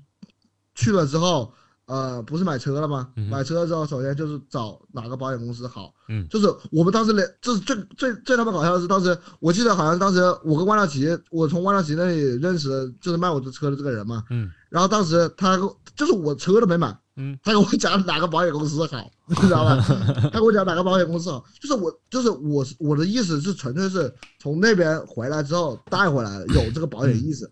[0.74, 1.50] 去了之后。
[1.86, 3.08] 呃，不是买车了吗？
[3.30, 5.92] 买车之后，首先就是找哪个保险公司好。
[6.08, 14.24] 嗯，就是我们当时连，就是最最最他妈搞笑的是，当时我记得好像当时我跟万大奇，我从万大奇那里认识就是卖我的车的这个人嘛。
[14.30, 15.56] 嗯，然后当时他
[15.94, 19.76] 就是我车都没买，嗯，他跟我讲哪个保险公司好， 你知道吧？
[20.32, 27.48] 他跟我讲哪个保险公司好，就是我就是我我的意思是纯粹是从那边回来之后带回来有这个保险意识。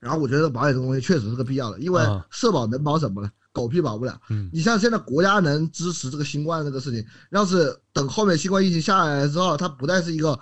[0.00, 3.28] 然后我觉得保险这个东西确实是个必要的，因为社保能保什么呢？
[3.58, 10.38] 狗屁保不了，嗯，你像现在国家能支持这个新冠这个事情，要是等后面新冠疫情下来之后，它不再是一个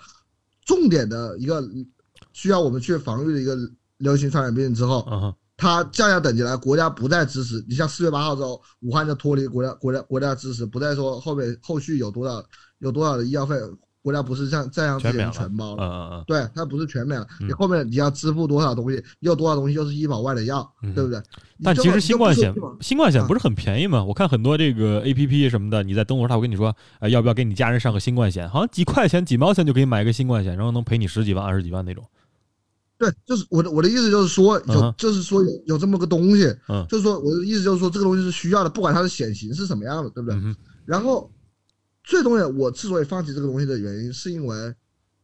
[0.67, 1.67] 重点的一个
[2.35, 3.57] 需要我们去防御的一个
[3.97, 7.65] 流行传染病之后，它降下等级来，国家不再支持。
[7.67, 12.45] 你像四月八号之后，武汉就脱离国家国家国家支持，不再说后面后续有多少
[12.81, 13.57] 有多少的医药费。
[14.07, 20.65] 国家不是像这样之前全包了，嗯嗯嗯，对，它不是全免了，你后面你要支付多少东西，你有多少东西就是医保外的药，
[20.95, 21.21] 对不对？
[21.61, 24.05] 但其实新冠险，新冠险不是很便宜吗？
[24.05, 28.49] 我看很多这个 A P P 什么的，你在登录上，我跟你说，呃，要不要给你家人上个新冠险？
[28.49, 32.05] 好像几块钱、几毛钱就可以买一个新冠险，然后能赔你十几万、二十几万那种。
[32.97, 40.39] 对，就是我的我的意思就是说，有就是说有有这么个东西，嗯，就是说我的意思就是说这个东西是需要的，不管它的险型是什么样的，对不对？
[40.85, 41.29] 然后。
[42.07, 44.75] 最重要，我之所以放弃这个东西的原因，是因为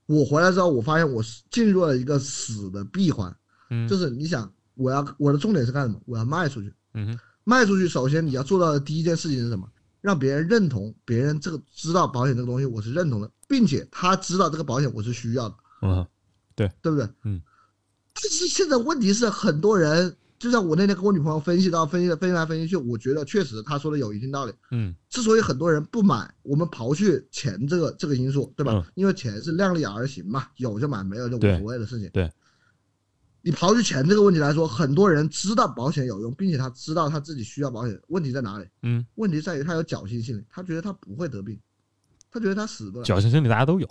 [0.07, 3.35] 我回来之后，我发现我是进入了一个死的闭环。
[3.71, 5.99] 嗯，就是你想，我要我的重点是干什么？
[6.05, 6.75] 我要卖出去。
[6.95, 9.67] 嗯卖出去，首先你要做到的第一件事情是什么？
[10.01, 15.55] 让别人认同，别人这个知道保险这个东西我是认同的，并且他知道这个保险我是需要的。
[15.83, 16.07] 嗯，
[16.55, 17.09] 对，对不对？
[17.25, 17.41] 嗯。
[18.13, 20.17] 但是现在问题是，很多人。
[20.43, 24.53] 就像我那天跟我女朋友分析到，分析分析来分析去，我觉得确实她说的有一定道理。
[24.73, 28.85] 嗯，之所以很多人不买，我们刨去钱这个这个因素，对吧？
[28.97, 32.11] 因为钱是量力而行嘛，有就买，没有就无所谓的事情。
[32.11, 32.29] 对，
[33.41, 37.97] 你刨去钱这个问题来说，很多人知道保险有用，并且他知道他自己需要保险。
[38.09, 38.67] 问题在哪里？
[38.83, 41.57] 嗯，问题在于他有侥幸心理，他觉得他不会得病，
[42.33, 43.05] 他觉得他死不了。
[43.05, 43.89] 侥幸心理大家都有。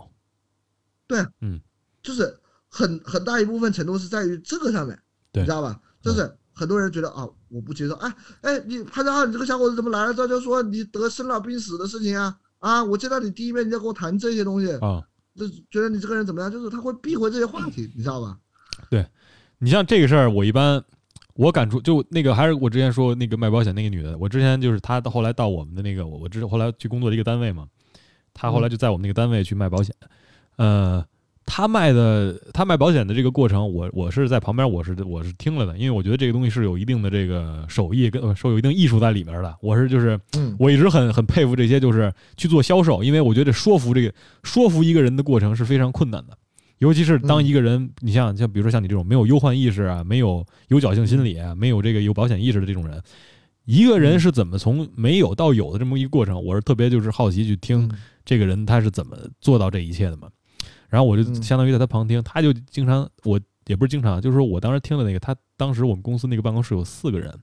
[1.08, 1.62] 对，嗯，
[2.04, 2.38] 就是
[2.68, 5.00] 很很大一部分程度是在于这个上面，
[5.32, 5.82] 你知道吧？
[6.02, 6.30] 就是。
[6.62, 7.95] 很多人觉得啊，我不接受。
[7.95, 12.38] 哎哎，你潘正浩，你这个小伙子怎么来了这就说你得生老病死的事情啊？
[12.60, 15.02] 啊，我见到你第一面你就跟我谈这些东西啊，
[15.36, 16.52] 就觉得你这个人怎么样？
[16.52, 18.38] 就是他会避讳这些话题，你知道吧？
[18.91, 19.04] 对，
[19.58, 20.84] 你像这个事儿，我一般
[21.34, 27.65] 我感触就那个还是我之前说那个卖保险那个女的，我之前就是她后来到我们的那个我我之后来去工作的一个单位嘛，
[28.36, 29.95] 她后来就在我们那个单位去卖保险，
[30.58, 31.04] 呃。
[31.54, 39.54] 他卖的，他卖保险的这个过程，我我是在旁边，我是我是听了的，因为我觉得这个东西是有一定的这个手艺跟说有一定艺术在里面的。
[39.60, 40.18] 我是就是，
[40.58, 46.38] 我一直很很佩服这些就是去做销售，因为我觉得说服这个说服一个人的过程是非常困难的，
[46.78, 53.04] 尤其是当一个人，你像像比如说像你这种没有忧患意识啊，没有有侥幸心理啊，没有这个有保险意识的这种人，
[53.66, 57.92] 一个人是怎么从没有到有的这么一个过程，我是特别就是好奇去听
[58.24, 60.30] 这个人他是怎么做到这一切的嘛。
[60.92, 67.34] 然后我就相当于在他旁听，他就经常，我也不是经常，就是说我当时听的那个，他当时我们公司那个办公室有四个人，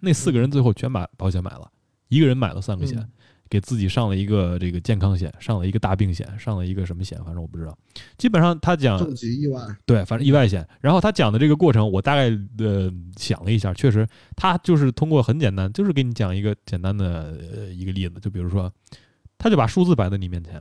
[0.00, 1.70] 那四个人最后全把保险买了，
[2.08, 3.08] 一个人买了三个险，
[3.48, 7.78] 给自己上了一个这个健康险，上了一个大病险，上了一个什么险，反正我不知道。
[8.18, 10.66] 基本上他讲重疾意外，对，反正意外险。
[10.80, 18.72] 然后他讲的这个过程，我大概呃想了一下，确实他就是通过很简单，就是给你讲一个简单的呃一个例子，就比如说，
[19.38, 20.60] 他就把数字摆在你面前。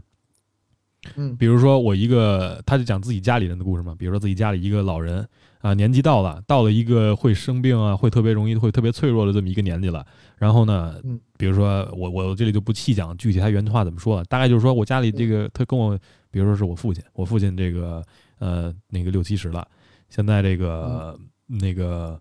[1.16, 3.96] 嗯，比如说我一个，他就讲自己家里人的故事嘛。
[3.98, 5.28] 比如说自己家里一个老人
[5.60, 10.06] 啊，年纪到了，到了一个会生病啊，会特别容易会特别脆弱的这么一个年纪了。
[10.38, 10.96] 然后呢，
[11.38, 15.98] 比如说我我这里就不细讲具体他原话怎么说了，大概就是说我家里这个他跟我，
[16.30, 18.04] 比如说是我父亲，我父亲这个
[18.40, 19.66] 呃那个六七十了，
[20.10, 22.20] 现在这个那个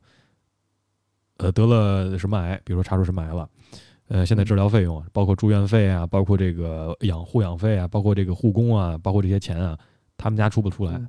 [1.38, 3.48] 呃得了什么癌，比如说查出什么癌了。
[4.08, 9.78] 呃，现在治疗费用啊，包括住院费啊，包括这个养护养费啊，包括这个护工啊，包括这些钱啊，
[10.16, 11.00] 他们家出不出来。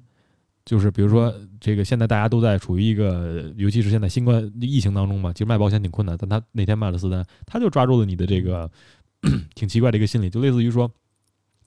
[0.64, 6.18] 就是比如说，这个现在大家都在处于一个，尤其是现在新冠疫情当中嘛，其实卖保险挺困难。
[6.18, 8.72] 但他那天卖了四单，他就抓住了你的这个
[9.54, 10.90] 挺奇怪的一个心理，就类似于说，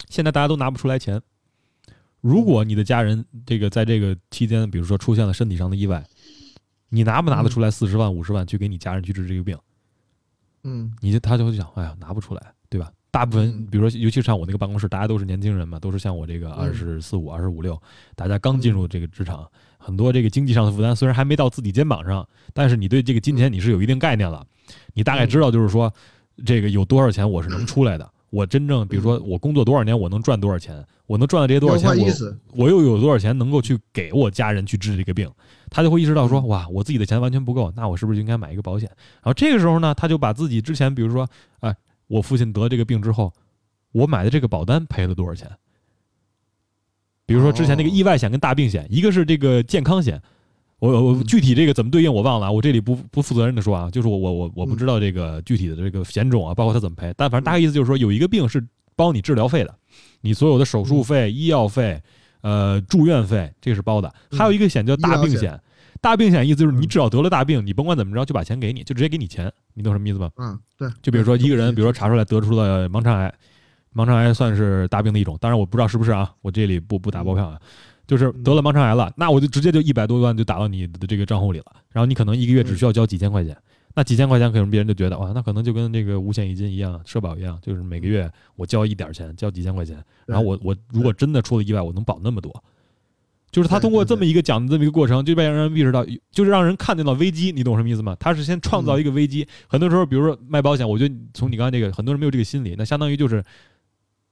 [0.09, 1.23] 现在大家都拿不出来钱。
[2.21, 6.05] 如果你的家人这个在这个期间，比如说出现了身体上的意外，
[6.89, 9.57] 你拿不拿得出来四十万、五十万去给你家人去治这个病？
[10.65, 12.91] 嗯，你就他就会想，哎呀，拿不出来，对吧？
[13.11, 17.81] 大部分，比如说，尤其是像我那个办公室，大家都是年轻人嘛，都是像我这个二十四五、二十五六，
[18.15, 24.47] 大家刚进入这个职场，很多这个经济上的负担虽然还没到自己肩膀上，但是你对这个金钱你是有一定概念了，
[24.93, 25.93] 你大概知道，就是说
[26.45, 31.89] 这个有多少钱我是能 出来的，我真正比如说我工作多少年，我能赚多少钱，我能赚到这些多少钱，
[32.53, 35.31] 我我又有多少钱能够去给我家人去治这个病，
[35.71, 38.89] 他就会意识到说，哇，我自己的钱完全不够，那我是不是应该买一个保险？
[39.23, 41.27] 然后这个时候呢，他就把自己之前，比如说，
[41.61, 41.75] 哎，
[42.07, 43.33] 我父亲得这个病之后，
[43.93, 45.51] 我买的这个保单赔了多少钱？
[47.25, 50.21] 比如说之前那个意外险跟大病险，一个是这个健康险。
[50.79, 58.65] 我我具体这个怎么对应我忘了，我这里不不负责任的说啊，就是我我我我不知道这个具体的这个险种啊，包括它怎么赔，但反正大概意思就是说，有一个病是
[58.95, 59.75] 包你治疗费的，
[60.21, 62.01] 你所有的手术费、医药费、
[62.43, 64.13] 呃住院费，这个是包的。
[64.31, 65.61] 还有一个险叫大病险，
[66.01, 70.31] 大病险意思就是你只要得了大病，你甭管怎么着就把钱给你，就直接给你钱，你懂什么意思吗？
[70.37, 70.89] 嗯，对。
[71.03, 73.35] 就比如说一个人，比如说查出来得出了盲肠癌，
[73.95, 77.61] 盲肠癌算是大病的一种，当然我不知道是不是啊，我这里不不打包票啊。
[78.09, 83.55] 就是得了盲肠癌了，那我就直接就一百多万就打到你的这个账户里了，然后你可能一个月只需要交几千块钱，
[83.95, 92.65] 那几千块钱可能别人就觉得哇，那可能就跟这个五险一金一样，社保一样，就是每个月我交一点钱，交几千块钱，然后我我如果真的出了意外，我能保那么多，
[93.51, 98.17] 就是他通过这么一个讲的这么一个过程，就让人意识到，就是让人看见了危机，你懂什么意思吗？
[98.19, 103.45] 他是先创造一个危机，很多时候，比如说卖保险，我觉得从你刚才这个，很多人没有这个心理，那相当于就是。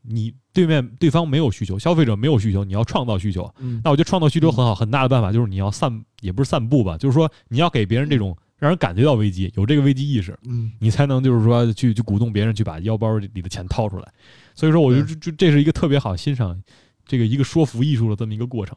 [0.08, 3.52] 你对面对方没有需求，消费者没有需求，你要创造需求。
[3.82, 14.12] 那我觉得创造需求很好，很大的办法就是你要散，也不是散步吧，就是说你要给别人这种让人感觉到危机，有这个危机意识，嗯，你才能就是说去去鼓动别人去把腰包里的钱掏出来。
[14.54, 16.60] 所以说，我觉得这这是一个特别好欣赏
[17.04, 18.76] 这个一个说服艺术的这么一个过程。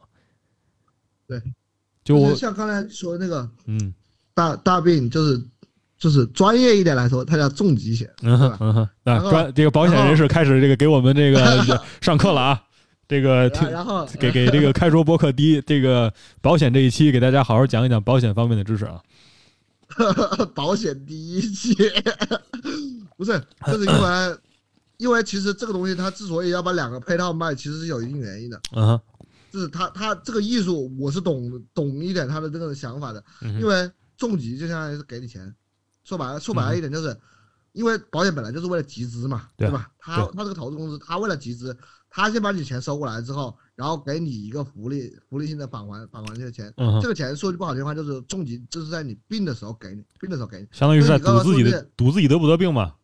[1.28, 1.42] 对，
[2.04, 3.94] 就像刚才说的那个，嗯，
[4.34, 5.42] 大大病就是。
[6.00, 12.64] 就是专业一点来说，它叫重疾险，嗯哼，嗯哼，啊，专这个保险人士开始这个给我们这个 上课了啊，
[13.06, 19.02] 这个听，然后给给这个开说播客第一这个保险这一期给大家好好讲一讲保险方面的知识啊。
[20.56, 21.76] 保险第一期，
[23.18, 24.38] 不是，就是因为
[24.98, 29.02] 因为其实这个东西它之所以要把两个配套卖，其实是有一定原因的，嗯哼，
[29.52, 35.54] 就是他他这个艺术我是懂懂一点他的这个想法的，因为重疾就相当于是给你钱。
[36.10, 37.15] 说白了，说白了一点，就是
[37.74, 39.91] 因为保险本来就是为了集资嘛，对吧？
[40.00, 41.78] 他他这个投资公司，他为了集资，
[42.10, 46.74] 他先把你钱收过来之后，然后给你一个福利，福利性的返还返还这个钱。
[47.00, 52.95] 这个钱说句不好听话，就是重疾，就是在你病的时候给你，病的时候给你，相当于是在赌自己的赌自己得不得病嘛，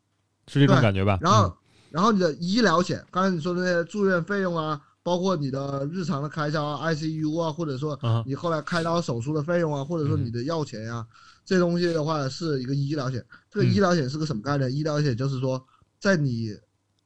[0.47, 1.19] 是这种感觉吧？
[1.21, 1.55] 然后，
[1.91, 11.05] 然后你的医疗险，刚才你说的那些住院费用啊，包括你的日常的开销啊，ICU 啊，或者说你后来开刀手术的费用啊，或者说你的药钱呀。
[11.45, 14.75] 这东西的话是一个医疗险，这个医疗险是个什么概念？
[14.75, 15.63] 医疗险就是说，
[15.99, 16.57] 在你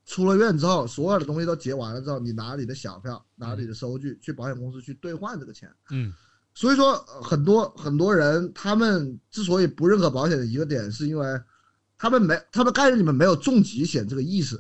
[0.06, 5.70] 出了院之后，所有的东西都结完了之后，你拿你的小票，拿你的收据去保险公司去兑换这个钱。
[5.92, 6.14] 嗯，
[6.56, 11.28] 所以说很多很多人他们之所以不认可保险的一个点，是因为
[11.98, 14.58] 他们没他们概念里面没有重疾险这个意识。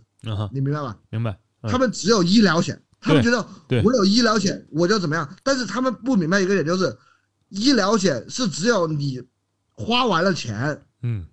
[0.51, 0.99] 你明白吧？
[1.09, 1.39] 明白。
[1.63, 3.43] 他们只有医疗险，他们觉得
[3.83, 6.95] 我有医疗险我就怎么样，但是他们不明白一个点，就是
[7.47, 9.23] 医疗险是只有你。
[9.79, 11.25] 花完了钱，嗯，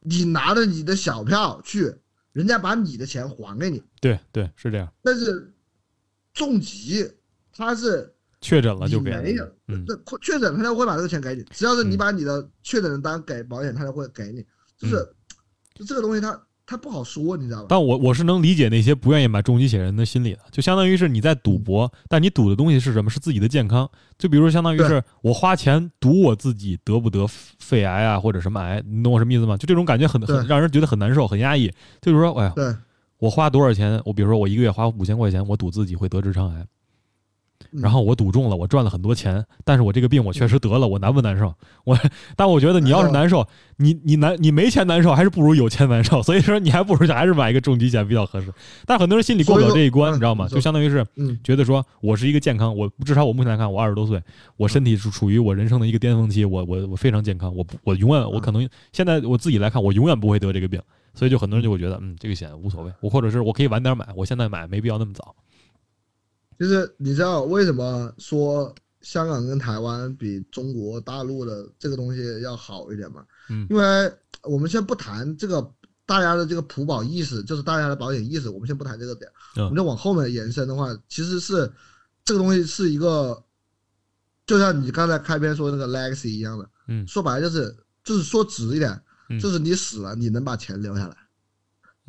[0.00, 1.90] 你拿着你的小票去，
[2.32, 3.82] 人家把你的钱还给你。
[3.98, 4.92] 对对，是这样。
[5.02, 5.50] 但是
[6.34, 7.10] 重疾
[7.50, 9.86] 他是确诊了就给，没有，嗯，
[10.20, 14.44] 确诊他就会把这个钱给你，只要是你把你的确诊的单给保险，他就会给你。
[14.76, 14.96] 就是
[15.74, 16.38] 就这个东西，他。
[16.70, 17.66] 他不好说，你知道吧？
[17.70, 23.08] 但我我是能理解那些不愿意买重疾险人的心理的，就相当于是你在赌博，但你赌的东西是什么？
[23.08, 23.88] 是自己的健康。
[24.18, 27.26] 就比如相当于是我花钱赌我自己得不得
[27.58, 29.56] 肺癌啊，或者什么癌，你懂我什么意思吗？
[29.56, 31.72] 就这种感觉很很让人觉得很难受，很压抑。
[32.02, 32.78] 就是说，哎呀，
[33.18, 33.98] 我花多少钱？
[34.04, 36.66] 我比如说我一个月花五千块钱，我赌自己会得直肠癌。
[37.70, 41.52] 然后我赌中了，我赚了很多钱，但是我这个病我确实得了，我难不难受？
[41.84, 41.98] 我，
[42.34, 46.22] 但我觉得你要是难受，你你难你没钱难受，还是不如有钱难受。
[46.22, 48.52] 所以说你还不如还是买一个重疾险比较合适。
[48.86, 50.48] 但很多人心里过不了这一关，你知道吗？
[50.48, 51.06] 就相当于是，
[51.44, 54.22] 觉得说我是一个健康，我至少我目前来看，我二十多岁，
[54.56, 60.80] 我身体是处于我人生的一个巅峰期，我我我非常健康，我我永远我可能现在我自己来看，我永远不会得这个病。
[61.14, 65.34] 所以就很多人就会觉得，嗯，这个险无所谓，我或者是我可以晚点买，我现在买没必要那么早。
[66.58, 73.24] 就是你知道为什么说香港跟台湾比中国大陆的这个东西要好一点吗？
[73.48, 75.62] 嗯，因为我们先不谈这个
[76.04, 81.70] 大家的这个普保意识，就是大家的保险意识，我们先不谈这个点，我们就往后面延伸的话，其实是
[82.24, 83.40] 这个东西是一个，
[84.46, 89.00] 就像你刚才开篇说那个 legacy 一样的，嗯，说白了就是就是说直一点，
[89.40, 91.16] 就是你死了你能把钱留下来。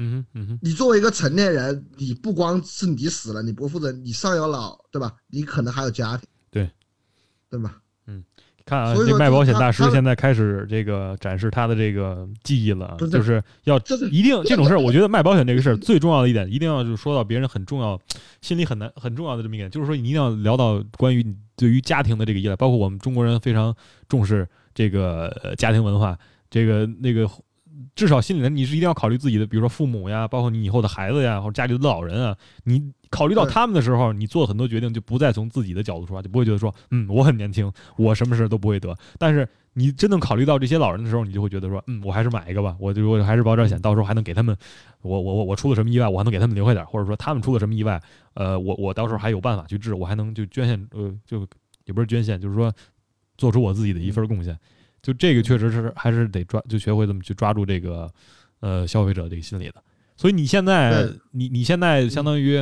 [0.01, 5.13] 嗯哼，嗯哼，你作为一个成年人，你不光是你死了，你不负责，你上有老，对吧？
[5.27, 6.69] 你可能还有家庭，对，
[7.49, 7.75] 对吧？
[8.07, 8.23] 嗯，
[8.65, 13.77] 看啊，这卖保险大师现在开始这个展示他的这个技艺了，就是要
[14.09, 17.99] 一定这种事儿，我觉得卖保险这个事儿最重要的一点，一定要就是说到别人很重要、
[18.39, 23.75] 心里很难很重要的这么一点，就是说你一定要聊到关于你对于家庭的这个依赖，包括我们中国人非常
[24.07, 26.17] 重视这个家庭文化，
[26.49, 27.29] 这个那个。
[27.99, 32.33] 至少心里呢你是一定要考虑自己的，比如说父母呀，包括你以后的孩子呀，或者家里的老人啊。
[32.63, 38.95] 你考虑到他们的时候，你做很多决定就不再从自己的角度出发，就不会觉得说，嗯，我很年轻，我什么事都不会得。
[39.17, 44.55] 但是你真正考虑到这些老人的时候，你就会觉得说，嗯，我还是买一个吧，我就我还是保点险，到时候还能给他们，
[45.01, 48.01] 我我我我出了什么意外，我还能给他们留下点，或者说他们出了什么意外，
[48.35, 51.45] 呃，我我到时候还有办法去治，我还能就捐献，呃，就
[51.85, 52.71] 也不是捐献，就是说
[53.37, 54.57] 做出我自己的一份贡献。
[55.01, 58.09] 就这个确实是还是得抓，就学会怎么去抓住这个，
[58.59, 59.75] 呃，消费者这个心理的。
[60.17, 62.61] 所以你现在，你你现在相当于，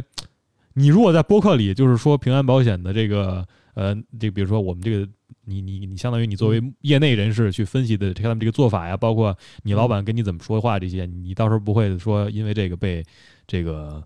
[0.74, 5.08] 你如果在播客里就是说平安保险的这个，呃，这比如说我们这个，
[5.46, 13.04] 你你你相当于你作为业内人士去分析的他们这个做法呀，包括你老板跟你怎么说话这些，你到时候不会说因为这个被
[13.48, 14.04] 这个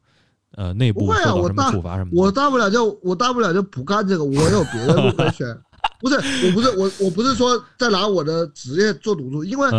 [0.55, 2.17] 呃内部受到什么处罚什么的？
[2.21, 5.45] 我大不了就我大不了就不干这个，我有别的路可选。
[6.01, 9.69] 不是，我不是我，我不是说在拿我的职业做赌注，因为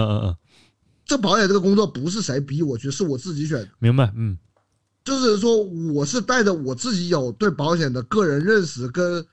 [1.05, 3.69] 这保险这个工作不是谁逼我去，是我自己选。
[3.81, 4.39] 明白，嗯，
[5.05, 5.61] 就是说
[5.93, 9.27] 我是带着我自己有对保险的个人认识跟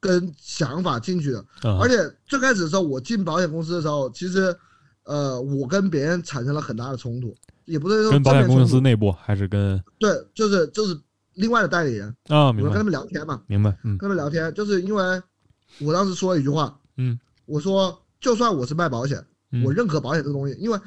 [0.00, 1.44] 跟想法进去的，
[1.80, 4.56] 而且最开始的时候我进保险公司的时候，其实
[5.02, 7.34] 呃我跟别人产生了很大的冲突，
[7.64, 9.82] 也不是说跟保险公司内部还是跟。
[9.98, 10.96] 对，就是就是
[11.34, 15.20] 另外的代理人啊，我跟他们聊天嘛，明白，嗯，跟他们聊天就是因为。
[15.80, 19.24] 我当时说了一句话，嗯，我说就算我是卖保险，
[19.64, 20.78] 我认可保险这个东西，因为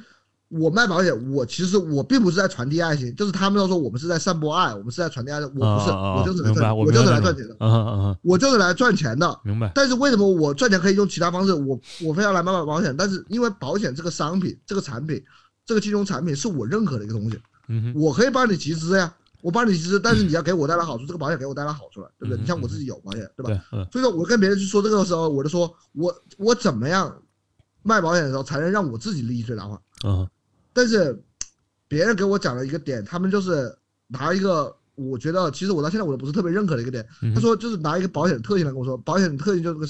[0.48, 7.56] 我卖保险，我其实我并不是在传递爱心，就是他们都说我们是在散播爱，我们是在传递爱，我不是，我就是来赚，我就是来赚钱的，
[8.24, 9.72] 我就是来赚钱的，明白。
[9.76, 11.54] 但是为什么我赚钱可以用其他方式？
[11.54, 15.24] 我我非要来卖卖保险，但是因为保险这个商品、这个产品、
[15.66, 19.14] 这个金融产品是我认可的一个东西，嗯我可以帮你集资呀。
[19.42, 22.42] 我帮你其实，但是你要给我带来好处，这个保险给我带来好处了，对不对？
[22.42, 23.64] 你像我自己有保险，对吧？
[23.92, 27.22] 所以说，我跟别人去说这个的时候，我就说我我怎么样
[27.84, 29.82] 卖保险的时候才能让我自己利益最大化？
[30.06, 30.28] 嗯。
[30.74, 31.18] 但是
[31.88, 33.74] 别人给我讲了一个点，他们就是
[34.08, 37.08] 拿一个，我觉得其实我到现在我都不是特别认可的一个点。
[37.34, 39.88] 他说就是拿一个保险特性来跟我说，保险特性就是个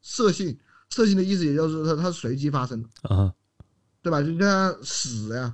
[0.00, 0.56] 色性，
[0.90, 3.32] 色性的意思也就是它它是随机发生的，啊，
[4.00, 4.22] 对吧？
[4.22, 5.52] 就像死呀。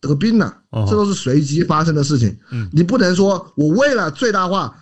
[0.00, 2.38] 得病了，这都是随机发生的事情。
[2.72, 4.76] 你不能说我为了最大化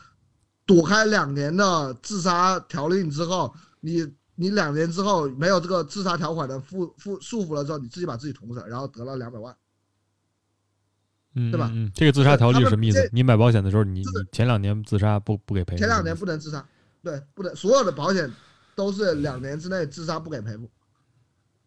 [0.67, 9.55] 躲开两年的自杀条令之后，你你两年之后没有这个自杀条款的缚缚束缚了之后，你自己把自己捅死，然后得了两百万，
[11.35, 11.71] 嗯，对吧？
[11.95, 13.09] 这个自杀条例是什么意思？
[13.13, 15.77] 你买保险的时候，你你前两年自杀不不给赔？
[15.77, 16.67] 前两年不能自杀，
[17.03, 18.31] 对，不能所有的保险
[18.75, 20.69] 都是两年之内自杀不给赔付。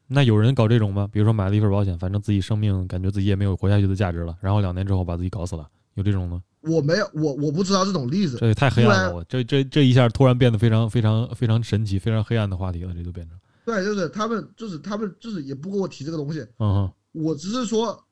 [0.08, 1.08] 那有人搞这种吗？
[1.12, 6.42] 比如说买了一份保险，反正自己生命感觉自己也没有活下去的价值了，然后两年之后把自己搞死了，有这种吗？
[6.62, 8.38] 我没有，我我不知道这种例子。
[8.38, 9.16] 这也太黑暗了！
[9.16, 13.38] 我这这这一下突然变得非常非常非常神奇、非常黑暗的话题了，这就变成。
[13.66, 16.40] 对，就是他们，就是他们，就是也不跟我提这个东西。
[16.60, 16.92] 嗯哼。
[17.14, 18.04] 我只是说，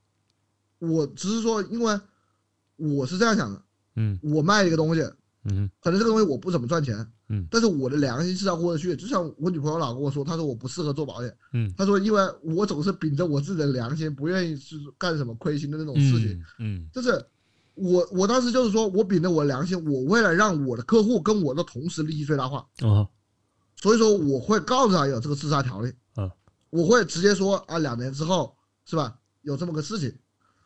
[0.80, 2.00] 我只是说，因为
[2.78, 3.62] 我是这样想的。
[3.96, 4.18] 嗯。
[4.22, 5.02] 我卖一个东西。
[5.46, 5.70] 嗯。
[5.82, 6.96] 可能这个东西我不怎么赚钱。
[7.28, 17.26] 嗯，但是我的良心是要过得去，就像我女朋友老跟我说，她说我不适合做保险，嗯，她说因为我总是秉着我自己的良心，不愿意去干什么亏心的那种事情，嗯，就是
[17.74, 23.08] 我我当时就是说我秉着我的良心，我为了让我的客户跟我的同时利益最大化，啊，
[23.76, 26.32] 所以说我会告诉他有这个自杀条例，啊，
[26.70, 28.56] 我会直接说啊，两年之后
[28.86, 30.14] 是吧，有这么个事情，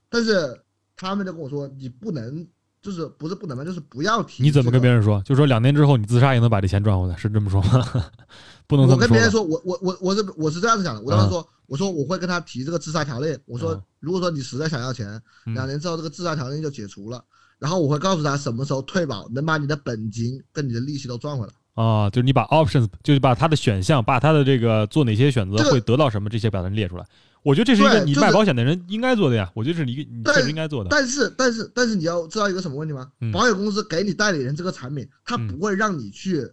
[0.09, 0.61] 但是
[0.97, 2.45] 他们就跟我说你不能。
[2.89, 3.63] 就是不是不能吗？
[3.63, 4.41] 就是不要提。
[4.41, 5.21] 你怎么跟别人说？
[5.21, 7.85] 就说两年之后你自杀也能把这钱赚回来，是这么说吗？
[8.67, 8.87] 不能。
[8.87, 11.01] 我跟别人说，我我我我是我是这样子想的。
[11.01, 13.37] 我当时说，我说我会跟他提这个自杀条例。
[13.45, 15.21] 我说，如果说你实在想要钱，
[15.53, 17.23] 两年之后这个自杀条例就解除了。
[17.59, 21.53] 然后我会告诉他什么时候退保，能把你的本金跟你的利息都赚回来。
[21.75, 27.05] 啊，就是你把 options，就是把他的选项，把他的这个做哪些选择会得到什么，这些把它列出来。
[27.43, 29.49] 我觉得这是一个你卖保险的人应该做的呀。
[29.55, 30.89] 我觉得是一个你确实应该做的。
[30.89, 33.09] 但是但是但是你要知道一个什么问题吗？
[33.31, 36.45] 保险公司给你代理人这个产品，他不会让你去，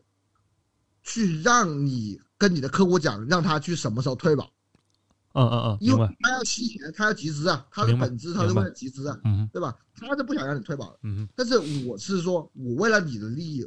[1.02, 4.44] 去让你跟你的客户讲，让他去什么时候退保。
[5.32, 9.18] 嗯嗯嗯，因为他要吸钱，他要集资啊，他的本质他是为了集资啊，
[9.52, 9.74] 对吧？
[10.00, 10.96] 他是不想让你退保
[11.34, 13.66] 但是我是说，我为了你的利益，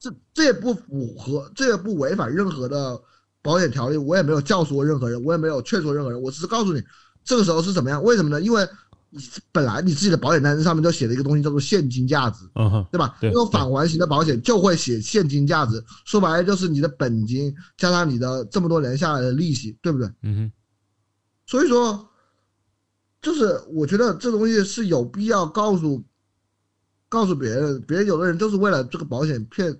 [0.00, 3.00] 这这也不符合，这也不违反任何的。
[3.46, 6.82] 保险条例，我也没有教唆任何人，我也没有劝说任何人，我只是告诉你，
[7.24, 8.02] 这个时候是怎么样？
[8.02, 8.40] 为什么呢？
[8.40, 8.68] 因为
[9.10, 9.22] 你
[9.52, 13.16] 本来你自己的保险单子上面就写了一个东西叫做现金价值，嗯哼，对吧？
[13.22, 20.08] 那种返还型的保险就会写现金价值，说白了就是你的本金加上你的这么多年下来的利息，对不对？
[20.22, 20.52] 嗯哼。
[21.46, 22.08] 所以说，
[23.22, 26.02] 就是我觉得这东西是有必要告诉
[27.08, 29.72] 告诉别人，别人有的人就是为了这个保险骗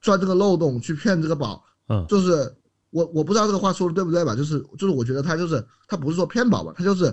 [0.00, 2.52] 钻这个漏洞去骗这个保，嗯，就是
[2.92, 4.36] 我我不知道这个话说的对不对吧？
[4.36, 7.12] 就是就是我觉得他就是他不是说骗保吧，他就是。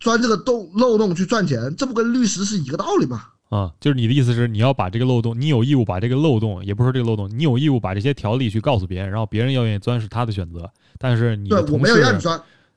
[0.00, 3.24] 钻这个洞漏洞去赚钱，这不跟律师是一个道理吗？
[3.48, 10.70] 啊，就是你的意思是，你要把这个漏洞，你有义务把这个漏洞，也不是说这个漏洞，你有义务把这些条例去告诉别人，然后别人要愿意钻是他的选择。
[10.98, 12.02] 但是你的同事，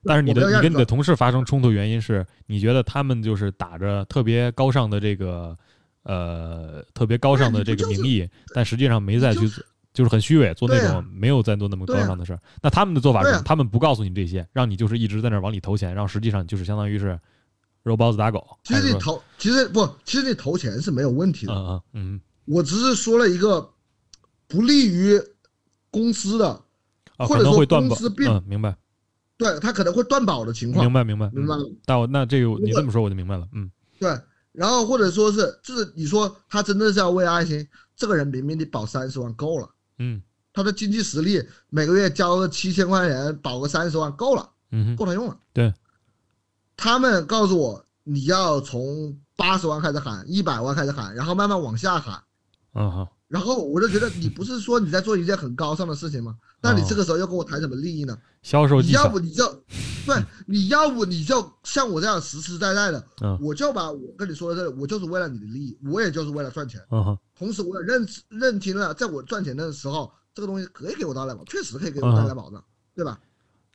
[0.06, 5.58] 但是你的你跟你的同事发生冲突原因是你觉得他们就是打着特别高尚的这个
[6.04, 9.52] 呃特别高尚的这个名义，但实际上没再去。
[9.98, 12.40] 就是很虚伪，做那种没有在做那么高尚的事儿。
[12.62, 17.20] 那他们的做法是，他们不告诉你这些，让你就是一直在那往里投钱，然后实际上就是相当于是
[17.82, 18.46] 肉包子打狗。
[18.64, 21.54] 其实你投，其实不，其实你投钱是没有问题的。
[21.56, 23.68] 嗯嗯，我只是说了一个
[24.48, 25.20] 不利于
[25.90, 26.62] 公司的，
[27.18, 28.78] 或者说公司并明白。
[29.36, 30.86] 对他可能会断保的情况。
[30.86, 31.56] 明白明白明白。
[31.86, 33.48] 但我那这个你这么说我就明白了。
[33.54, 34.16] 嗯，对。
[34.52, 39.68] 然后或者说是，就是你说他真的是要为爱心，这个人明明你保三十万够了。
[40.00, 40.22] 嗯，
[40.54, 45.38] 他的经济实力每个月交个七千块钱，保个三十万够了，嗯，够他用了。
[45.54, 45.74] 对，
[46.76, 52.24] 他们告诉我，你要从八十万开始喊，一百万开始喊，然后慢慢往下喊。
[52.74, 53.08] 嗯哼。
[53.28, 56.38] 然后我就觉得，你不是说你在做一件很高尚的事情吗？
[56.62, 58.18] 那你这个时候要跟我谈什么利益呢？
[58.42, 59.46] 销售你要不你就，
[60.06, 60.16] 对，
[60.46, 63.06] 你要不你就像我这样实实在在的，
[63.42, 66.82] 我就把我跟你说的这，我就是为了你的利益，我也就是为了赚钱。
[66.90, 67.18] 嗯。
[67.38, 72.64] 同时，我也认认清了，在我赚钱的时候，这个东西可以给我带来保，确实可以给我带来保障，
[72.96, 73.20] 对吧？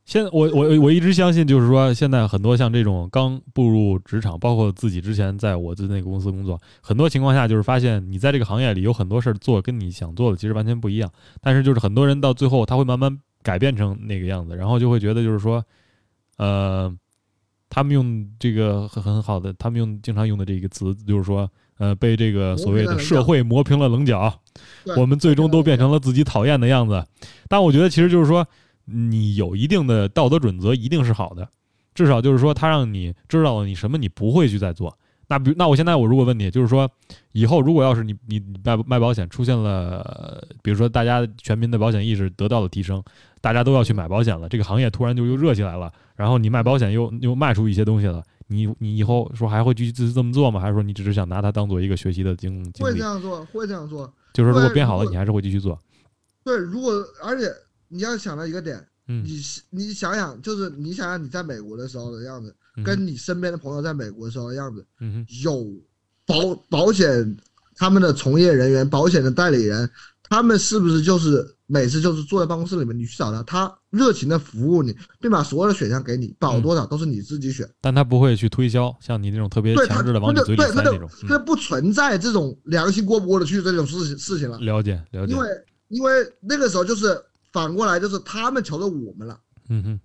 [0.05, 11.11] 现我我我一直相信，就是说，现在很多像这种刚步入职场，包括自己之前在我的那个公司工作，很多情况下就是发现你在这个行业里有很多事儿做，跟你想做的其实完全不一样。
[11.41, 15.65] 但是就是很多人到最后他会慢慢改变成那个样子，然后就会觉得就是说，
[16.37, 16.93] 呃，
[17.71, 21.49] 他们用这个很很好的，他们用经常用的这个词就是说。
[21.79, 24.33] 呃，被这个所谓的社会磨平了棱角，
[24.97, 27.05] 我们最终都变成了自己讨厌的样子。
[27.49, 28.47] 但我觉得，其实就是说，
[28.85, 31.49] 你有一定的道德准则，一定是好的。
[31.95, 34.97] 至少就是说，他让你知道了你什么，你不会去再做。
[35.29, 36.91] 那比那我现在我如果问你，就是说，
[37.33, 43.03] 以后如果要是你你卖卖保险出现了，比如说大家全民的保险意识得到了提升，
[43.41, 48.23] 大家都要去买保险了，这个行业突然就又热起来了，然后你卖保险又又卖出一些东西了。
[48.49, 50.61] 你你以后说还会继续这么做吗？
[50.61, 52.93] 还是说你只是想拿它当做一个学习的经经历？
[52.93, 54.13] 会这样做，会这样做。
[54.35, 55.79] 就是说，如果编好了，你还是会继续做。
[56.45, 57.47] 对，如果而且
[57.93, 64.87] 你要想到一个点，你你想想，就是你想想你在美国的时候的样子，跟你身边的朋友在美国的时候的样子，
[65.43, 65.67] 有
[66.25, 67.37] 保保险
[67.77, 69.91] 他们的从业人员、保险的代理人，
[70.23, 73.79] 他们是不是就是每次就是坐在办公室里面，你去找他，他。
[73.93, 77.69] 热情的服务你，并把所有的选项给你，保多少都是你自己选。
[77.79, 81.07] 但他不会去推销，像你那种特别强制的往你嘴里塞那种。
[81.29, 84.57] 他不存在这种良心过不过得去这种事情事情了。
[84.61, 85.35] 了解了解。
[85.35, 85.49] 因为
[85.89, 87.23] 因为那个时候就是
[87.53, 89.41] 反过来，就是他们求着我们了。
[89.69, 90.01] 嗯哼。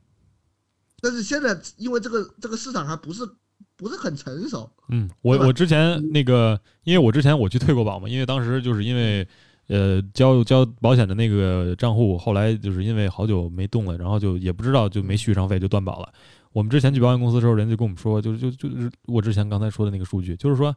[1.01, 3.27] 但是现在因为这个这个市场还不是
[3.75, 4.69] 不是很成熟。
[4.89, 9.27] 嗯，我我之前那个，因为我之前我去退过保嘛，因为当时就是因为。
[9.69, 16.13] 呃，交交保险的那个账户，后来就是因为好久没动了，然后就也不知道就没续上费，就断保了。
[16.53, 20.73] 我们之前去保险公司的时候，人就跟我们说，就就就是我之前刚才说的那个数据，就是说，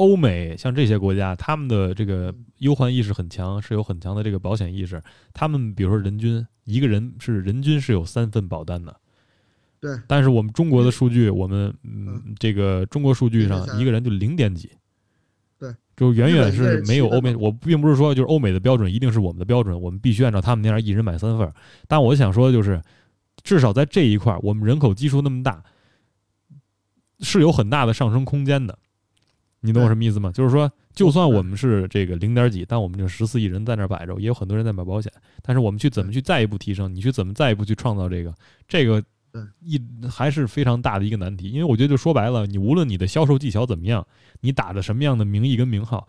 [0.00, 5.00] 欧美像这些国家，他们的这个忧患意识很强，是有很强的这个保险意识。
[5.34, 8.98] 他们比如说人均一个人是人均是有三份保单的，
[9.78, 9.94] 对。
[10.08, 14.70] 但是我们中国的数据，我们嗯这个中国数据上一个人就零点几。
[15.58, 21.52] 对就远远是没有欧美，我并不是说就是欧美的标准一定是我们的标准，我们必须按照他们那样一人买三份
[21.86, 22.80] 但我想说的就是，
[23.42, 25.62] 至少在这一块我们人口基数那么大，
[27.20, 28.78] 是有很大的上升空间的。
[29.60, 30.30] 你懂我什么意思吗？
[30.32, 35.12] 就是说，就算我们是这个零点几，但我们这十四亿人在那摆着，也有很多人在买保险。
[35.42, 36.94] 但是我们去怎么去再一步提升？
[36.94, 38.34] 你去怎么再一步去创造这个
[38.66, 39.02] 这个？
[39.60, 39.80] 一
[40.10, 44.04] 还是非常大的一个难题，因为我觉得就说白了，你无论你的销售技巧怎么样，
[44.40, 46.08] 你打着什么样的名义跟名号，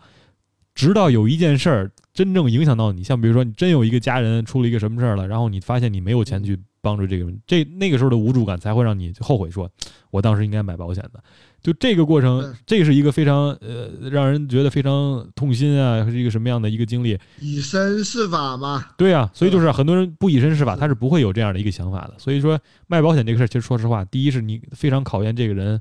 [0.74, 9.70] 直到有一件事儿真正影响到你，像比如说你真有一个家人出了一个什么事儿了，然后你发现你没有钱去帮助这个人，这那个时候的无助感才会让你后悔，说
[10.10, 11.22] 我当时应该买保险的。
[11.62, 17.16] 就这个过程，这是一个非常呃让人觉得非常痛心啊，是一个什么样的一个经历？
[17.38, 18.84] 以身试法嘛。
[18.96, 22.14] 对啊，所以就是很多人不以身试法，他是不会有这样的一个想法的。
[22.18, 22.58] 所以说
[22.88, 25.80] 卖保险这个事儿，其实说实话，第一是你非常考验这个人，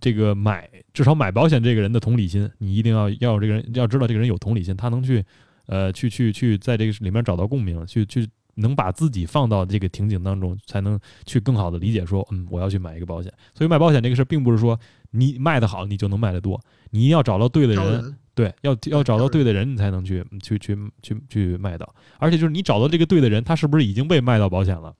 [0.00, 5.22] 这个买至少买保险这个人的同理心，你一定要要有这个人要知道这个人有同理心，他能去
[5.66, 8.26] 呃去去去在这个里面找到共鸣，去去。
[8.54, 13.32] 能把自己放到这个情景当中，才能去更好的理解说，嗯，我要去买一个保险。
[13.54, 14.78] 所以卖保险这个事儿，并不是说
[15.10, 16.60] 你卖的好，你就能卖得多。
[16.90, 21.94] 你一定要找到对的人，对，要要找到对的人，你才能去去去去去卖到。
[22.18, 24.94] 而且就是你找到这个对的人，他是不是已经被卖到保险了，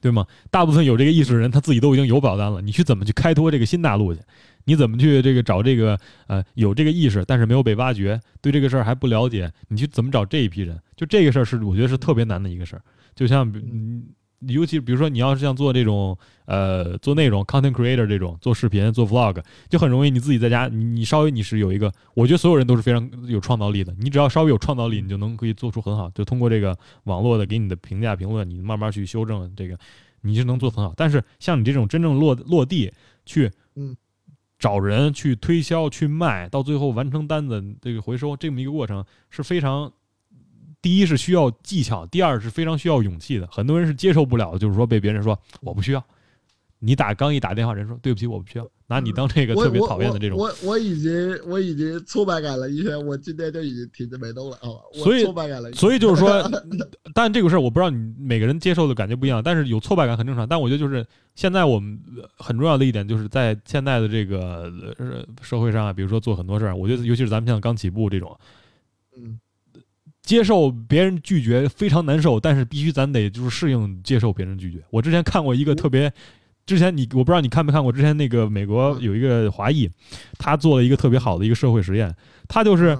[0.00, 0.26] 对吗？
[0.50, 2.62] 大部分有这个意识的人，他自己都已经有保单了。
[2.62, 4.20] 你去怎么去开拓这个新大陆去？
[4.64, 10.78] 你怎么去这个找这个呃有这个意识，但是没有被挖掘，对这个事儿还不了解，你去怎么找这一批人？
[10.96, 12.82] 就这个事儿是我觉得是特别难的一个事儿。
[13.14, 14.04] 就像嗯，
[14.48, 23.94] 尤其比如说你要是像做这种呃做内容 content creator 这种做视频做 vlog，就很容易你自己在家你你稍微你是有一个，我觉得所有人都是非常有创造力的。
[23.98, 26.08] 你只要稍微有创造力，你就能可以做出很好。
[26.10, 29.76] 就通过这个网络的给你的评价评论，你慢慢去修正这个，
[30.22, 30.94] 你就能做很好。
[30.96, 32.92] 但是像你这种真正落落地
[33.26, 33.96] 去嗯。
[34.60, 39.90] 找人去推销、去卖，到最后完成单子这个回收，这么一个过程是非常，
[40.82, 43.46] 第一是需要技巧，第二是非常需要勇气的。
[43.50, 46.04] 很多人是接受不了，就是说被别人说我不需要。
[46.82, 50.38] 你打刚一打电话，人说对不起，我不需要，拿你当这个特别讨厌的这种。
[50.38, 54.80] 我我已经我已经挫败感了一天，我今天就已经停着没动了，啊？
[54.94, 55.70] 所以挫败感了。
[55.72, 56.50] 所以就是说，
[57.14, 60.48] 但这个事儿我不知道你每个人接受的感觉不一样，但是有挫败感很正常。
[60.48, 62.00] 但我觉得就是现在我们
[62.38, 64.72] 很重要的一点，就是在现在的这个
[65.42, 68.34] 社会上啊，比如说做很多事儿，我觉得尤其是咱们像刚起步这种，
[69.18, 69.38] 嗯，
[70.22, 74.82] 接受别人拒绝非常难受，但是必须咱得就是适应接受别人拒绝。
[74.88, 76.10] 我之前看过一个特别。
[76.70, 79.90] 之前你我不知道你看没看过，之前那个美国有一个华裔，
[80.38, 82.14] 他做了一个特别好的一个社会实验，
[82.46, 82.96] 他就是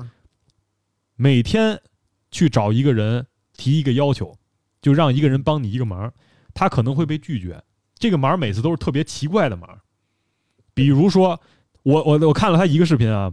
[1.15, 1.81] 每天
[2.33, 3.25] 去找一个人
[3.57, 4.37] 提一个要求，
[4.83, 6.13] 就让一个人帮你一个忙，
[6.53, 7.63] 他可能会被拒绝。
[7.97, 9.79] 这个忙每次都是特别奇怪的忙，
[10.75, 11.41] 比如说
[11.85, 13.33] 我我我看了他一个视频啊。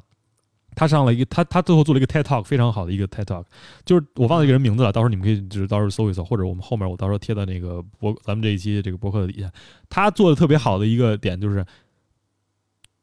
[0.78, 3.44] 他上了一个，他他最后做了一个 TED Talk，非常好的一个 TED Talk，
[3.84, 9.52] 就是我忘了一个人名字了，到时候你们可以就是到时候搜一搜，或者我们后面我到时候贴到那个博咱们这一期这个博客的底下。
[9.90, 11.66] 他做的特别好的一个点就是，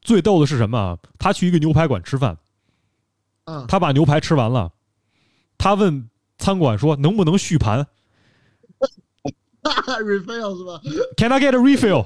[0.01, 0.97] 最逗的是什么啊？
[1.19, 2.37] 他去一个牛排馆吃饭，
[3.43, 4.71] 嗯，他把牛排吃完了，
[5.57, 7.85] 他问餐馆说能不能续盘？
[9.65, 10.79] Refill 是吧？
[11.17, 12.05] Can I get a refill？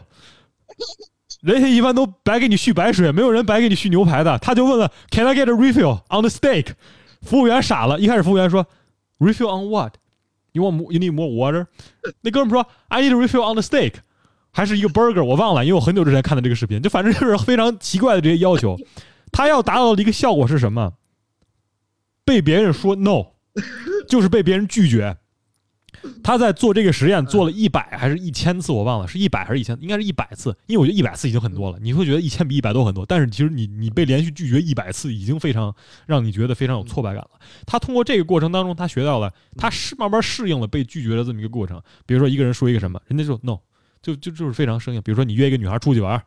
[1.42, 4.38] 人家一般都白给你续白水，没有人白给你续牛排的。
[4.40, 6.74] 他就问了，Can I get a refill on the steak？
[7.22, 8.66] 服务员傻了，一开始服务员说
[9.20, 11.68] ，Refill on what？You want you need more water？
[12.22, 13.94] 那哥们说，I need a refill on the steak，
[14.52, 18.78] 还是一个 burger，我忘了，因为我很久之前看的这个视频，就反正就是非常奇怪的这些要求。
[19.32, 20.94] 他要达到的一个效果是什么？
[22.26, 23.28] 被别人说 no，
[24.08, 25.18] 就是被别人拒绝。
[26.24, 31.80] 他在做这个实验做了一百还是一千次，我忘了是一百还是一千，应该是一百次，因为我觉得一百次已经很多了。
[31.82, 35.76] 你会觉得一千比一百多很多，但是其实你你被连续拒绝一百次，已经非常
[36.06, 37.32] 让你觉得非常有挫败感了。
[37.66, 41.82] 他通过这个过程当中，他学到了，他是慢慢适应了被拒绝的这么一个过程。
[42.06, 43.58] 比如说一个人说一个什么，人家就 no，
[44.02, 45.02] 就就就是非常生硬。
[45.02, 46.22] 比如说你约一个女孩出去玩，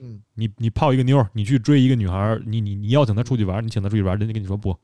[0.00, 4.76] 嗯，你你泡一个妞，你去追一个女孩，你你你邀请她出去玩，你请她出去玩，人家跟你说不，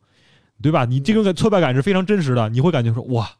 [0.62, 0.84] 对吧？
[0.84, 3.30] 你这个挫败感是非常真实的，你会感觉说哇。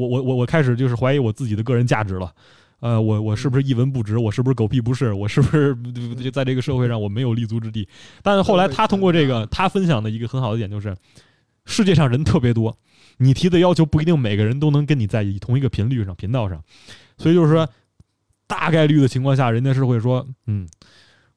[0.00, 2.32] 我我我我开始就是怀疑我自己的个人价值了，
[2.80, 4.16] 呃，我我是不是一文不值？
[4.16, 5.12] 我是不是狗屁不是？
[5.12, 5.76] 我是不是
[6.14, 7.86] 就在这个社会上我没有立足之地？
[8.22, 10.96] 但是后来他通过这个，他分享的一个很好的点就是，
[11.66, 12.76] 世界上人特别多，
[13.18, 16.64] 你提的要求不一定每个人都能跟你在同一个频率上、频道上，
[17.18, 17.68] 所以就是说，
[18.46, 20.66] 大概率的情况下，人家是会说，嗯，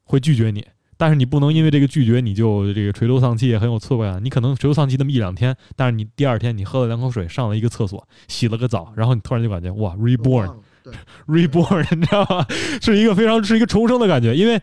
[0.03, 0.65] 会拒绝你。
[1.03, 4.23] 但是你不能因为这个拒绝你就这个垂头丧气，很有挫败感。
[4.23, 12.47] 你可能垂头丧气那么一两天，但是你第二天你喝了两口水，上了一个厕所，洗了个澡，然后你突然就感觉哇， reborn，reborn，你知道吗？
[12.81, 14.33] 是一个非常是一个重生的感觉。
[14.33, 14.61] 因为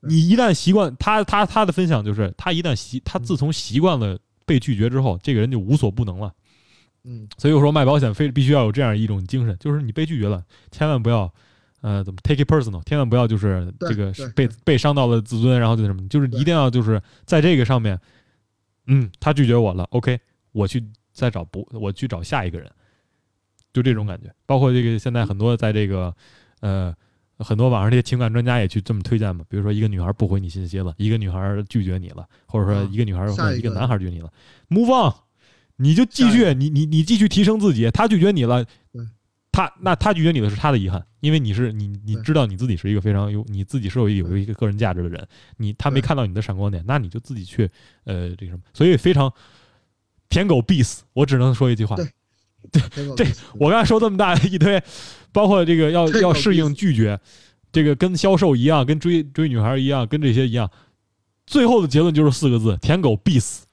[0.00, 6.30] 你一旦习惯他他他的分享就是他一旦习他自从习惯了被拒绝之后，这个人就无所不能了。
[7.04, 11.32] 嗯，所以我说卖保险非必须要有这样一种精神，就是你被拒绝了，千万不要。
[11.82, 12.82] 呃，怎么 take it personal？
[12.84, 17.98] 千万不要就是这个被被伤到了自尊，然后就什么，就是一定要就是在这个上面，
[18.86, 20.20] 嗯，他拒绝我了，OK，
[20.52, 22.70] 我去再找不，我去找下一个人，
[23.72, 24.30] 就这种感觉。
[24.44, 26.14] 包括这个现在很多在这个
[26.60, 26.94] 呃
[27.38, 34.30] 很多网上这些情感专家也去这么推荐嘛，比如说一个女孩不回你信息了，一个女孩拒绝你了，或者说一个女孩或一个男孩拒绝你了
[34.68, 35.14] ，move on，
[35.76, 38.66] 你就继续，你你你继续提升自己，他拒绝你了。
[39.52, 45.26] 他那他拒绝你的是他的遗憾，因为你是你你知道你自己是一个非常有你自己是有有一个个人价值的人，
[45.56, 47.68] 你他没看到你的闪光点，那你就自己去
[48.04, 49.32] 呃这个什么，所以非常
[50.28, 52.82] 舔狗必死，我只能说一句话，对，
[53.16, 53.26] 这
[53.58, 54.82] 我刚才说这么大一堆，
[55.32, 57.18] 包括这个要要适应拒绝，
[57.72, 60.70] 这个跟销售一样，跟追追女孩一样，跟这些一样，
[61.46, 63.66] 最后的结论就是四个字：舔狗必死。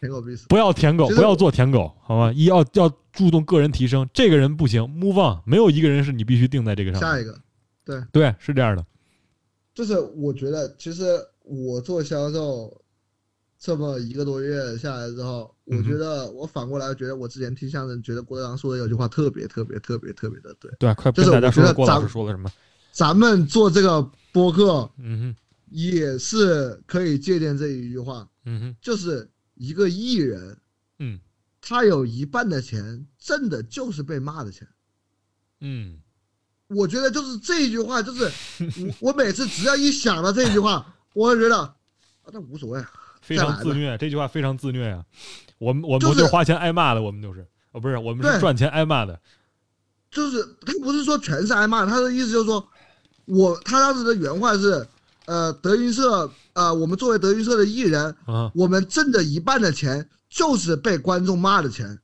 [0.00, 2.32] 舔狗必死，不要舔狗，不要做舔狗，好吗？
[2.32, 7.00] 一要要注重个人提升，这个人不行，move on，没有一个人是你必须定在这个上。
[7.00, 7.38] 下一个，
[7.84, 8.84] 对对，是这样的。
[9.74, 11.04] 就是我觉得，其实
[11.42, 12.82] 我做销售
[13.58, 20.70] 这么一个多月下来之后，我觉得我反过来觉得，我之前听相声，觉得郭德纲说的有句话特别特别特别特别的对。
[20.78, 22.50] 对，快就是大家说郭老师说了什么？
[22.92, 24.02] 咱们做这个
[24.32, 25.36] 播客，嗯哼，
[25.70, 29.28] 也是可以借鉴这一句话，嗯哼，就是。
[29.56, 30.56] 一个艺人，
[31.00, 31.20] 嗯，
[31.70, 34.66] 他有一半的钱挣的就是被骂的钱，
[35.60, 36.00] 嗯，
[36.66, 38.24] 我觉得就是这一句话，就是
[38.84, 41.72] 我 我每次只要一想到这一句话，我就觉得啊，
[42.32, 42.84] 那无所谓，
[43.22, 45.04] 非常自虐，这句话非常自虐啊。
[45.58, 47.46] 我们我们就是花钱挨骂的，我们就是。
[47.70, 49.20] 哦，不是，我们是赚钱挨骂的，
[50.10, 52.68] 就是他不是说全是挨骂，他的意思就是说，
[53.26, 54.84] 我他当时的原话是。
[55.26, 61.98] 呃，德云社，呃，我们作为德云社的艺人，啊，我们挣的一半的钱就是被观众骂的钱，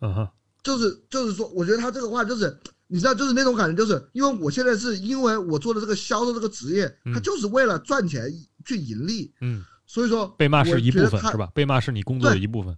[0.00, 0.28] 嗯哼
[0.62, 2.56] 就是就是说，我觉得他这个话就是，
[2.86, 8.32] 你知道，就是那种感觉，就是因为我现在是因为我做的这个销售这个职业，他就是为了赚钱
[8.64, 11.50] 去盈利，嗯，所以说被骂是一部分是吧？
[11.52, 12.74] 被骂是你工作的一部分。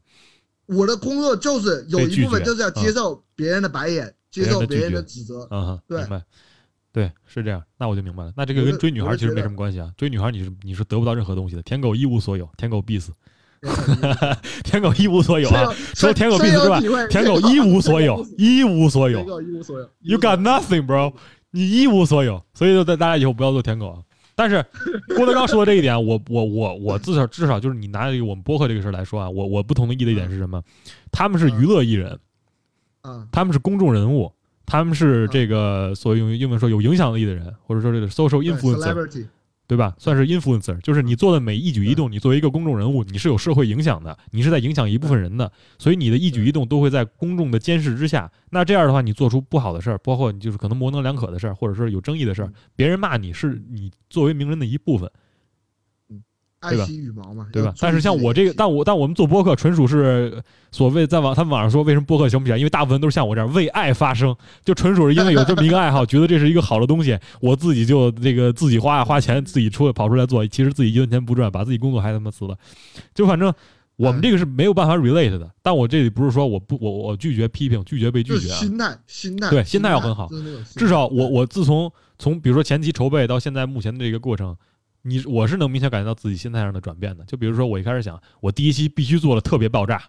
[0.66, 6.04] 我的工作就是有一部分就是要接受别人的白眼，接受别人的指责，嗯，对。
[6.90, 8.32] 对，是这样，那我就明白了。
[8.34, 9.92] 那这个跟追女孩其实没什么关系啊。
[9.96, 13.12] 追女孩你是你是得不到任何东西的，舔狗一无所有，舔狗必死。
[14.64, 15.72] 舔狗一无所有啊！
[15.94, 19.20] 除了舔狗必死之外，舔狗一无所有，一无所有。
[20.00, 21.12] You got nothing, bro！
[21.50, 23.98] 你一无所有，所以就在大家以后不要做舔狗啊。
[24.34, 24.64] 但是
[25.16, 30.62] 郭德纲说的这一点，我我我我至少至少就是你拿我们播客这个事来说啊，我我不同意的一点是什么？
[31.10, 32.18] 他们是娱乐艺人，
[33.32, 34.32] 他们是公众人物。
[34.70, 39.26] 他们是这个所谓用英文说有影响力的人，或者说这个 social influencer，
[39.68, 39.94] 对吧？
[39.98, 48.32] 算是 influencer，就是你做的每一举一动，你作为一个公众人物，你是有社会影响的，你是在影响一部分人的，所以你的一举一动都会在公众的监视之下。
[48.48, 55.10] 那这样的话，你做出不好的事儿，包括你就是可能模棱两可的事儿，或者说有争议的事儿，别人骂你是你作为名人的一部分。
[56.60, 57.72] 爱惜羽毛嘛，对吧？
[57.78, 60.42] 但是像我这个，但我但我们做播客纯属是
[60.72, 62.58] 所谓在网他们网上说为什么播客行不起来？
[62.58, 64.34] 因为大部分都是像我这样为爱发声，
[64.64, 72.56] 就纯属是因为有这么一个爱好， 觉得这是一个好的东西，我自己就这个自己花花钱自己出跑出来做，其实自己一分钱不赚，把自己工作还他妈辞了。
[73.14, 73.54] 就反正
[73.94, 75.48] 我们这个是没有办法 relate 的。
[75.62, 80.28] 但我这里不是说我不我我拒绝批评，拒绝被拒绝，心态心态对心态要很好。
[80.74, 81.88] 至少我我自从
[82.18, 84.56] 从比如说前期筹备到现在目前的这个过程。
[85.02, 90.02] 你我是能明显感觉到自己心态上的转变的，就比如说我一开始想，我第一期必须做的特别爆炸，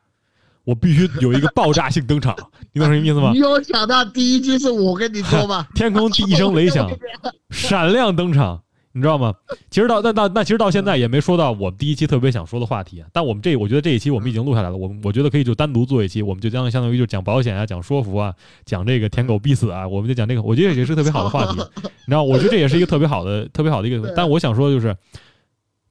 [0.64, 2.36] 我必须有一个爆炸性登场，
[2.74, 3.32] 你懂什么意思吗？
[3.32, 5.68] 你有想到第一期是我跟你说吗？
[5.76, 6.90] 天空第一声雷响，
[7.52, 8.64] 闪亮登场。
[9.00, 9.34] 你知道吗？
[9.70, 13.02] 其实到那那那其实到现在也没说到我们第一期特别想说的话题。
[13.14, 14.76] 但我们这我觉得这一期我们已经录下来了。
[14.76, 18.36] 我我觉得可以就单独做一期，我们就将相当于就讲保险啊，讲说服啊，
[18.66, 20.42] 讲这个舔狗必死啊，我们就讲这个。
[20.42, 21.56] 我觉得也是特别好的话题。
[22.06, 24.14] 你知道，我觉得这也是一个特别好的、特别好的一个。
[24.18, 24.94] 但我想说的就是，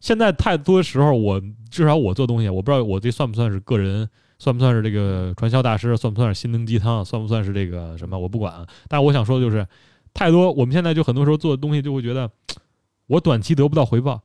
[0.00, 1.40] 现在太多时候，我
[1.70, 4.06] 至少我做东西，我不知道我这算不算是个人，
[4.38, 8.52] 算不算是这个传销大师，算不算是心灵鸡汤，算不算是这个什么，我不管。
[8.86, 9.66] 但是我想说的就是，
[10.12, 12.30] 太多我们现在就很多时候做的东西，就会觉得。
[13.08, 14.22] 我短期得不到回报，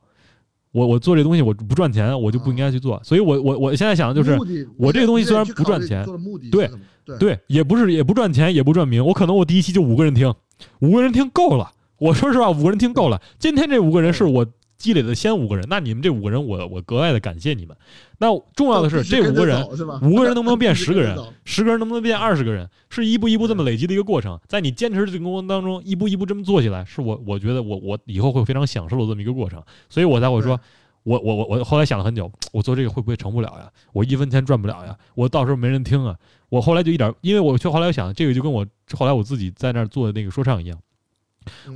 [0.70, 3.00] 我我做这东西我不赚钱，我就不应该去做。
[3.02, 4.38] 所以，我我我现在想的就是，
[4.78, 6.06] 我这个东西虽然不赚钱，
[6.52, 6.70] 对
[7.18, 9.04] 对，也不是也不赚钱，也不赚名。
[9.04, 10.32] 我可能我第一期就五个人听，
[10.78, 11.72] 五个人听够了。
[11.98, 13.20] 我说实话，五个人听够了。
[13.40, 14.46] 今天这五个人是我。
[14.76, 17.76] 积累的先五个人，那你们这五个人，我我格外的感谢你们。
[18.18, 19.64] 那重要的是，这五个人，
[20.02, 21.16] 五个人能不能变 十个人？
[21.44, 22.68] 十个人能不能变二十个人？
[22.88, 24.38] 是一步一步这么累积的一个过程。
[24.46, 29.62] 在你坚持的这个过程当中，一步一步这么做起来，是我我觉得我我以后会非常享受的这么一个过程。
[29.88, 30.58] 所以我才会说，
[31.02, 33.70] 我我我我后来想了很久，我做这个会不会成不了呀？
[33.92, 34.96] 我一分钱赚不了呀？
[35.14, 36.16] 我到时候没人听啊？
[36.48, 40.78] 我后来就一点，因为我就后来想，这个就跟我后来我自己在那儿做的那个说唱一样。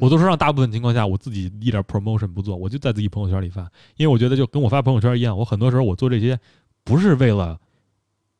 [0.00, 3.62] 我都说让大部分情况下我自己一点 promotion 不做，我就在自己朋友圈里发，
[3.96, 6.38] 因为我觉得就跟我发朋友圈一样，我很多时候我做这些
[6.84, 7.58] 不是为了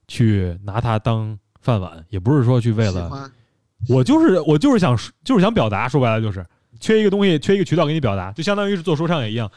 [0.07, 3.31] 去拿它当饭碗，也不是说去为了，
[3.89, 6.45] 我就是我就是想就是想表达，说白了就是
[6.81, 9.51] 缺一个东西，缺一个渠道给你表达，就相当于是做说唱也一样，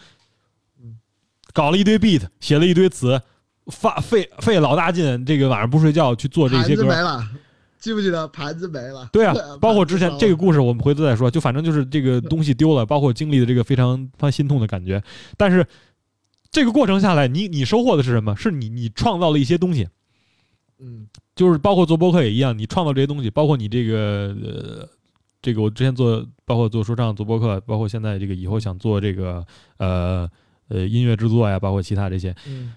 [1.53, 3.22] 搞了一堆 beat，写了一堆词，
[3.67, 6.84] 发费费老大劲，这个晚上不睡觉去做这些歌。
[7.82, 9.09] 记不记得盘子没了？
[9.11, 11.29] 对啊， 包括之前这个故事，我们回头再说。
[11.29, 15.03] 就反正就是这个东西丢了，包括经历的这个非常非常心痛的感觉。
[15.36, 15.65] 但是
[16.51, 18.36] 这个过程下来，你你收获的是什么？
[18.38, 19.88] 是你你创造了一些东西。
[20.79, 24.89] 嗯，就是包括做播客也一样，你创造这些东西，包括你这个呃，
[25.41, 29.43] 这个我之前做，包括做说唱、做播客，包括现在这个以后想做这个
[29.77, 30.29] 呃
[30.69, 32.36] 呃音乐制作呀，包括其他这些。
[32.47, 32.73] 嗯。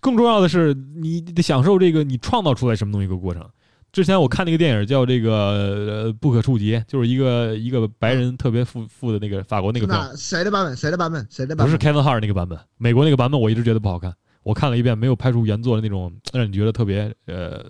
[0.00, 3.42] 更重要的是，你得享受这个你创造出来什么东西一个过程。
[3.90, 10.16] 之前我看那个电影叫这个《不可触及》，就是一个一个白人特别富富的那个法国那个片。
[10.16, 10.76] 谁的版本？
[10.76, 11.26] 谁的版本？
[11.30, 11.66] 谁的版本？
[11.66, 14.14] 不是 Kevin Hart 那个版本，美国那个版本我一直觉得不好看。
[14.42, 17.64] 我看了一遍，没有拍出原作的那种让你觉得特别呃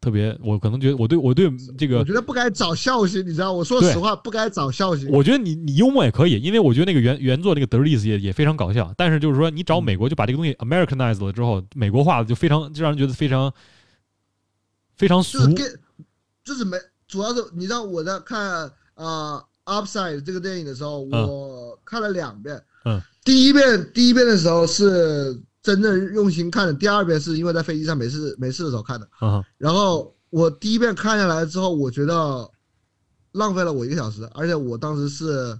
[0.00, 0.36] 特别。
[0.42, 3.52] 我可能觉得我对我对这个，我觉得不该找笑星，你知道？
[3.52, 5.08] 我说实话，不该找笑星。
[5.10, 8.92] 我觉得你你幽默也可以，因为我觉得那个原原作那个德瑞斯也也非常搞笑。
[8.96, 13.52] 但是就是说，你找美国就把这个东西 Americanized 了之后，美国化了就非常就让人觉得非常
[15.00, 15.38] 非常俗。
[16.44, 16.76] 就是没，
[17.08, 22.62] 主要是你知道我在看啊《Upside》这个电影的时候，我看了两遍。
[22.84, 23.00] 嗯。
[23.24, 29.08] 第一遍，第一遍的时候是真正用心看的，第二遍是因为在飞机上没事没事的时候看的。
[29.22, 29.42] 嗯。
[29.56, 32.50] 然后我第一遍看下来之后，我觉得
[33.32, 35.58] 浪费了我一个小时，而且我当时是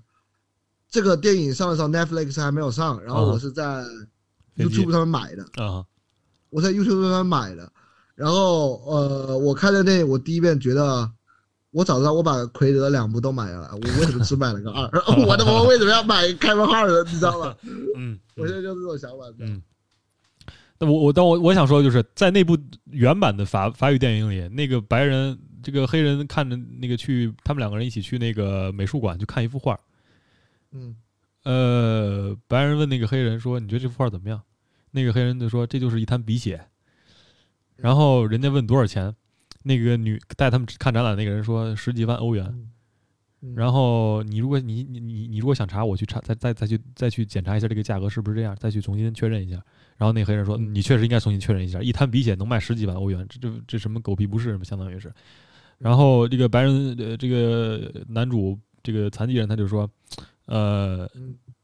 [0.91, 3.84] 这个电影上的时候，Netflix 还没有上，然后我是在
[4.57, 5.43] YouTube 上面买的。
[5.62, 5.82] 啊。
[6.51, 7.72] 我在 YouTube 上面买的。
[8.21, 11.11] 然后，呃，我看的那，我第一遍觉得，
[11.71, 14.87] 我早知道我把奎德两部都买了，我为什么只买了个二？
[15.27, 17.03] 我的妈，为什么要买开门号的？
[17.11, 17.57] 你知道吗？
[17.97, 19.25] 嗯，我现在就是这种想法。
[19.39, 19.62] 嗯，
[20.79, 22.59] 那我我但我我想说的就是，在那部
[22.91, 29.81] 原版的法法语电影里，那个白人这个黑人看着那个去，他们两个人一起去那个美术馆去看一幅画。
[30.73, 30.95] 嗯，
[31.45, 34.39] 呃，白人问那个黑人说：“你觉得这幅画怎么样？”
[34.93, 36.61] 那个黑人就说：“这就是一滩鼻血。”
[37.81, 39.14] 然后人家问多少钱，
[39.62, 42.68] 那个女带他们看展览那个人说十几万欧元。
[43.55, 49.57] 然后你如果你你你你如果想查，我去查再再再去再去检查一下这个价格是不是这样，再去重新确认一下。
[49.97, 55.11] 然后那黑人说你确实应该重新确认一下，一滩鼻血能卖十几万欧元，这这这什么狗屁不是相当于是。
[55.78, 59.91] 然后这个白人呃这个男主这个残疾人他就说，
[60.47, 61.11] 呃。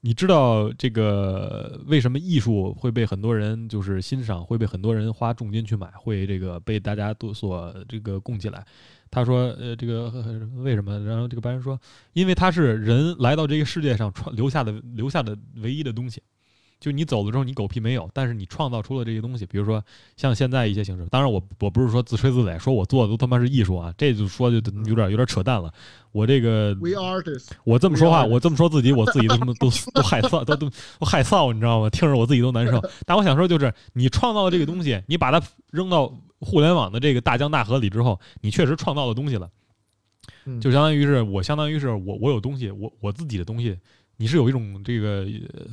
[0.06, 8.64] 你知道这个为什么艺术会被很多人就是欣赏，会被很多人花重金去买，会这个被大家都所这个供起来？
[9.10, 10.08] 他说，呃，这个
[10.58, 10.96] 为什么？
[11.00, 11.76] 然后这个白人说，
[12.12, 16.22] 因为它是人来到这个世界上传留下的留下的唯一的东西。
[16.78, 19.82] 就你走了之后，你狗屁没有，但是你创造出了这些东西，比如说
[20.16, 21.06] 像现在一些形式。
[21.10, 24.56] 当然，我我不是说自吹自擂，说我做的都他妈是艺术啊，这就说就
[24.86, 25.72] 有点有点扯淡了。
[26.12, 26.76] 我这个
[27.64, 30.70] 我这么说话，我这么说自己，我自己都都都害臊，都都
[31.00, 31.88] 都害臊，你知道吗？
[31.90, 32.82] 听着我自己都难受。
[33.06, 39.48] 但 我想说，就是你创造的这个东西，你把它扔到互联网的这个大江大河里之后，你确实创造了东西了。
[40.60, 43.76] 就相当于是我，相当于是我，我有东西，我我自己的东西。
[44.18, 45.26] 你是有一种这个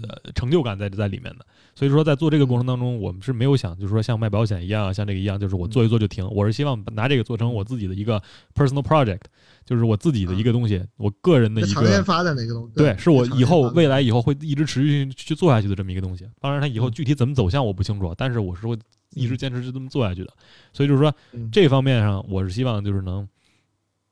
[0.04, 6.28] 呃成就感在在里面的，所以说在做这个过程当中，我们是没有想就是说像卖保险一样，像这个一样，就是我做一做就停。
[6.30, 8.22] 我是希望拿这个做成我自己的一个
[8.54, 9.22] personal project，
[9.64, 12.74] 就是我自己的一个东西，我个人的一个长线发展的一个东西。
[12.76, 16.28] 对，是我以后未来以后会一直持续去做下去的这么一个东西。
[16.41, 18.78] 当然，它以后具体怎么走向我不清楚，但是我是会
[19.12, 20.34] 一直坚持就这么做下去的。
[20.74, 21.14] 所以就是说
[21.50, 23.26] 这方面上，我是希望就是能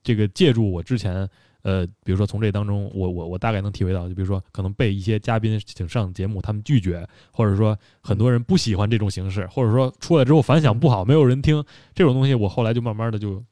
[0.01, 1.27] 这个借助我之前。
[1.63, 13.43] 呃，比如说从这当中，我我我大概能体会到，就比如说可能被一些嘉宾请上节目，他们拒绝，或者说很多人不喜欢这种形式，或者说出来之后反响不好，没有人听这种东西，我后来就慢慢的就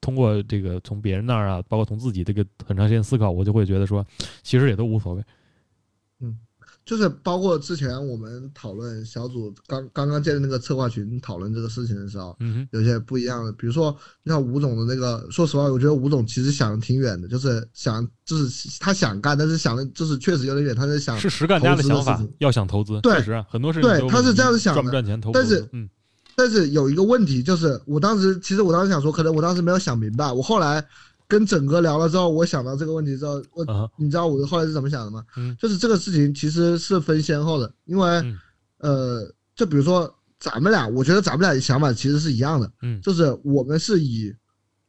[0.00, 4.04] 通过这个从别人那儿啊，包括从自己这个很长时间思考，我就会觉得说，
[4.42, 5.22] 其实也都无所谓。
[6.88, 25.86] 就是包括之前我们讨论小组刚刚刚建的那个策划群讨论这个事情的时候，嗯有些不一样的，比如说像吴总的那个，说实话，我觉得吴总其实想的挺远的，就是想就是他想干，但是想的就是确实有点远，他在想是实干家的想法，要想投资，对，确实很多事情对他是这样子想的，赚不赚钱投，但是嗯，
[26.34, 30.82] 但是有一个问题就是，我当时其实我当时想说，可能我当时没有想明白，我后来。
[31.28, 35.22] 跟整哥聊了之后，我想到这个问题之后，我你知道我后来是怎么想的吗？
[35.60, 38.08] 就是这个事情其实是分先后的，因为
[38.78, 44.34] 呃，就比如说咱们俩，我觉得咱们俩的想法其实是一样的，嗯，就是我们是以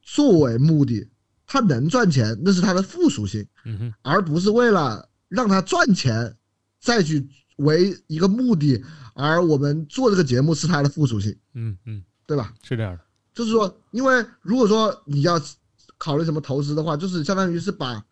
[0.02, 1.06] 作为目的，
[1.46, 6.34] 他能赚钱那是他的附属性，嗯而不是为了让他赚钱
[6.80, 7.28] 再去
[7.58, 8.82] 为一个目的，
[9.14, 12.54] 而我们做这个节目是他的附属性，嗯嗯，对吧？
[12.64, 13.02] 是这样的，
[13.34, 15.38] 就是说，因为如果说你要。
[16.00, 18.04] 考虑什么投资的话，就是相当于是把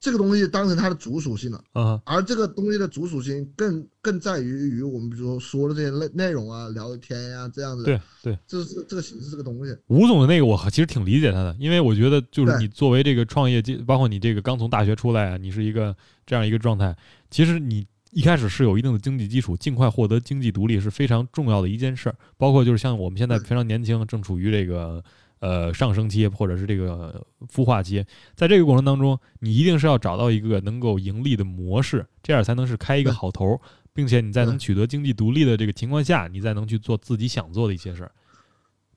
[0.00, 7.82] 这个东西当成它的主属性了，啊，而这个东西的主属性更更在于于我们比如说说的这些内内容啊、聊天呀、这样子。
[7.82, 9.76] 对对，这是这个形式这个东西。
[9.88, 16.96] 吴总的那个我其实挺理解他的，因为我觉得就是你作为这个创业，包括你这个刚从大学出来啊，你是一个这样一个状态，
[17.28, 22.14] 其实你一开始是有一定的经济基础，尽快获得经济独立是非常重要的一件事儿。
[22.36, 25.02] 包括就是像我们现在非常年轻，正处于这个
[25.40, 33.60] 呃上升期或者是这个孵化期，在这个过程当中，你一定是要找到一个能够盈利的模式，这样才能是开一个好头儿，
[33.92, 38.12] 并且你在能取得经济独立的这个情况下，你再能去做自己想做的一些事儿。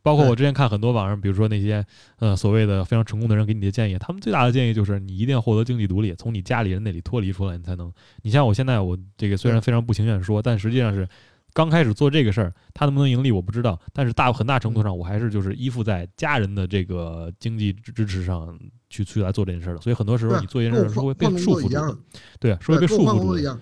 [0.03, 1.85] 包括我之前看很多网上，比如说那些
[2.17, 7.93] 呃所谓的非常成功的人给你的建议，他们最大的建议就是你一定要获得经济独立，从你家里人那里脱离出来，你才能。
[8.23, 11.07] 你像我现在我这个虽然非常不情愿说，但实际上是
[11.53, 18.57] 刚开始做这个事儿，它能不能盈利我不知道，但是大很大程度上我还是就是依附在家人的这个经济支支持上
[18.89, 19.81] 去去来做这件事儿的。
[19.81, 21.97] 所以很多时候你做一件事儿是会被束缚住的
[22.39, 23.59] 对，是会被束缚住的。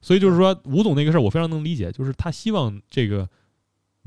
[0.00, 3.28] 所以就是说，吴总那个事儿我非常能理解，就是他希望这个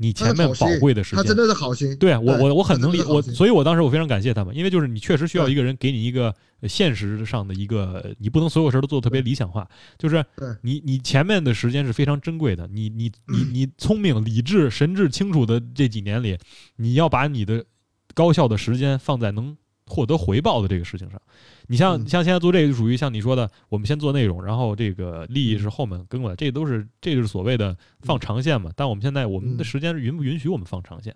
[0.00, 1.36] 你前面宝贵的时间他真。
[1.36, 1.96] 的是好心。
[1.96, 10.24] 对我我我很能理我，所以我当时我非常感谢他们，因为就是你确实需要一个人给你一个呃现实上的一个，你不能所有事儿都做得特别理想化，就是
[10.62, 16.36] 你你前面的时间是非常珍贵的，你你 你你聪明、理智、神智清楚的这几年里，
[16.76, 17.64] 你要把你的
[18.12, 19.56] 高效的时间放在能
[19.90, 21.20] 获得回报的这个事情上。
[21.66, 28.70] 你像嗯像现在做这个，就属于像你说的，我们先做内容，然后这个利益是后面跟过来，这都是这就是所谓的放长线嘛。
[28.76, 31.14] 但我们现在我们的嗯时间允不允许我们放长线，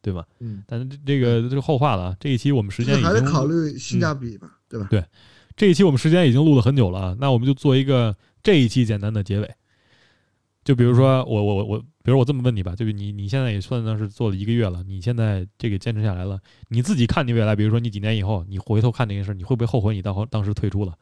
[0.00, 0.24] 对吧？
[0.40, 2.16] 嗯，但是这这个这是后话了啊。
[2.18, 4.86] 这一期我们时间还得考虑性价比吧，对吧？
[4.90, 5.04] 对
[5.54, 9.50] 这一期我们时间已经录了很久了啊，那我们就做一个这一期简单的结尾。
[10.64, 20.94] 就比如说我我我我，比如我这么问你吧，就是你你现在也算上是做了一个月了，你现在这个坚持下来了，你自己看你未来，比如说你几年以后，你回头看这件事，你会不会后悔你当后当时退出了？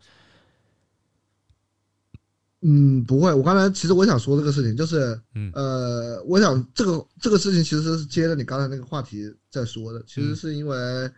[2.62, 3.32] 嗯，不会。
[3.32, 11.11] 我刚才其实我想说这个事情，就是嗯呃，我想这个这个事情其实是接着你刚才那个话题在说的，其实嗯是因为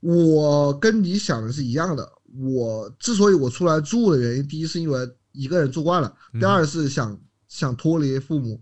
[0.00, 2.10] 我跟你想的是一样的。
[2.42, 7.16] 我之所以我出来住的原因，第一是因为一个人住惯了，嗯第二是想
[7.46, 8.60] 想脱离父母，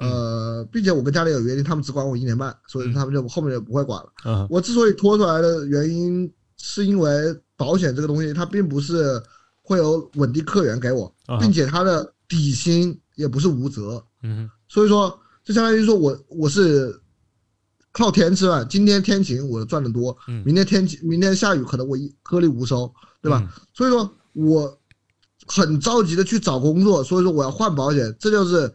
[0.00, 4.10] 呃，并且我跟家里有约定，他们只管我一年半，所以嗯他们就后面就不会管了。
[4.24, 7.10] 嗯我之所以拖出来的原因，是因为
[7.56, 9.22] 保险这个东西，它并不是
[9.62, 16.98] 会有稳定客源给我，啊并且它的底薪也不是无责，嗯所以说就相当于说我我是
[17.92, 22.90] 靠天吃饭，今天天晴我赚的多，嗯明天天晴明天下雨可能我一颗粒无收，
[23.20, 23.46] 对吧？？
[23.74, 24.78] 所以说我
[25.46, 28.72] 很着急的去找工作，所以说我要换保险，这就是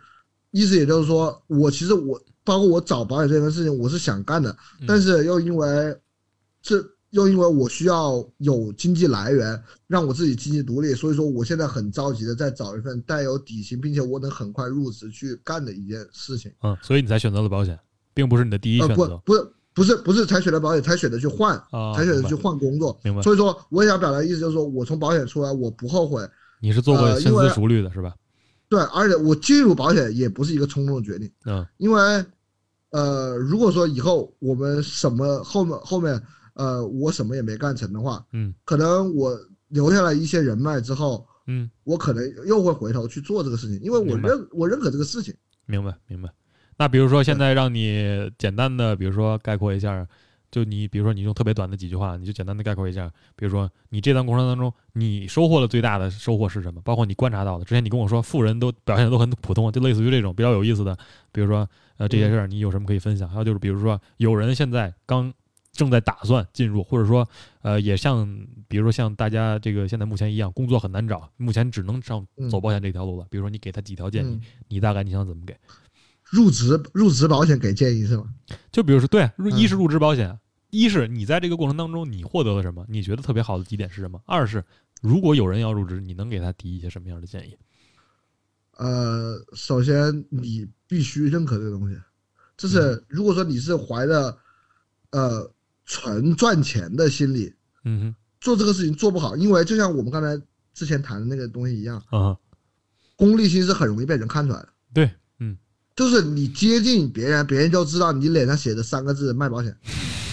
[0.55, 4.49] 意思，也就是说我其实我包括我找保险这件事情我是想干的，
[4.79, 5.93] 嗯但是又因为
[6.61, 6.77] 这
[7.09, 16.49] 又因为我需要有经济来源，让我自己经济独立，所以说我现在很着急的在找一份带有底薪，并且我能很快入职去干的一件事情。
[16.63, 17.77] 嗯，所以你才选择了保险，
[18.13, 21.61] 并不是你的第一呃，选择不不是不是不是才选择保险，才选择去换，
[21.95, 22.97] 才选择去换工作。
[23.03, 26.25] 明白，所以说，我也想表达的意思就是说，我从保险出来，我不后悔。
[26.61, 28.13] 你是做过深思熟虑的是吧？
[28.69, 32.25] 对，而且我进入保险也不是一个冲动的决定，嗯因为，
[32.89, 36.21] 呃，如果说以后我们什么后面后面，
[36.53, 39.37] 呃，我什么也没干成的话，嗯可能我
[39.67, 45.33] 留下来一些人脉之后，嗯，我可能又会回头去做这个事情，因为我认我认可这个事情。
[45.65, 46.29] 明白明白。
[46.77, 50.07] 那比如说现在让你简单的，比如说概括一下，
[50.55, 56.79] 就你比如说你用特别短的几句话，你就简单的概括一下，比如说你这段过程当中，你收获了最大的收获是什么？
[56.79, 60.97] 包括你观察到的，之前你跟我说富人都表现的都很普通，就类似于这种比较有意思的，
[61.33, 63.27] 比如说呃这些事儿，你有什么可以分享？
[63.27, 65.33] 还有就是比如说有人现在刚
[65.73, 67.27] 正在打算进入，或者说
[67.61, 68.25] 呃也像
[68.69, 73.27] 比如说像大家这个现在目前一样，工作很难找，目前只能上嗯走保险这条路了。
[73.29, 75.53] 比如说你给他几条建议，嗯，你大概你想怎么给？
[76.31, 78.25] 入职入职保险给建议是吗？
[78.71, 80.35] 就比如说，对，一是入职保险，
[80.77, 84.21] 一是你在这个过程当中你获得了什么，你觉得特别好的几点是什么？
[84.25, 84.63] 二是
[85.01, 87.57] 如果有人要入职，你能给他提一些什么样的建议？
[88.77, 91.95] 呃，首先你必须认可这个东西，
[92.57, 94.37] 就嗯是如果说你是怀着
[95.11, 95.49] 呃
[95.85, 97.53] 纯赚钱的心理
[97.85, 100.37] 嗯哼做这个事情做不好，因为就像我们刚才
[100.73, 102.37] 之前谈的那个东西一样，哼，啊，
[103.15, 104.69] 功利心是很容易被人看出来的。
[104.93, 105.09] 对，
[105.39, 105.57] 嗯，
[105.95, 109.73] 就是你接近别人，别人就知道你脸上写的三个字卖保险。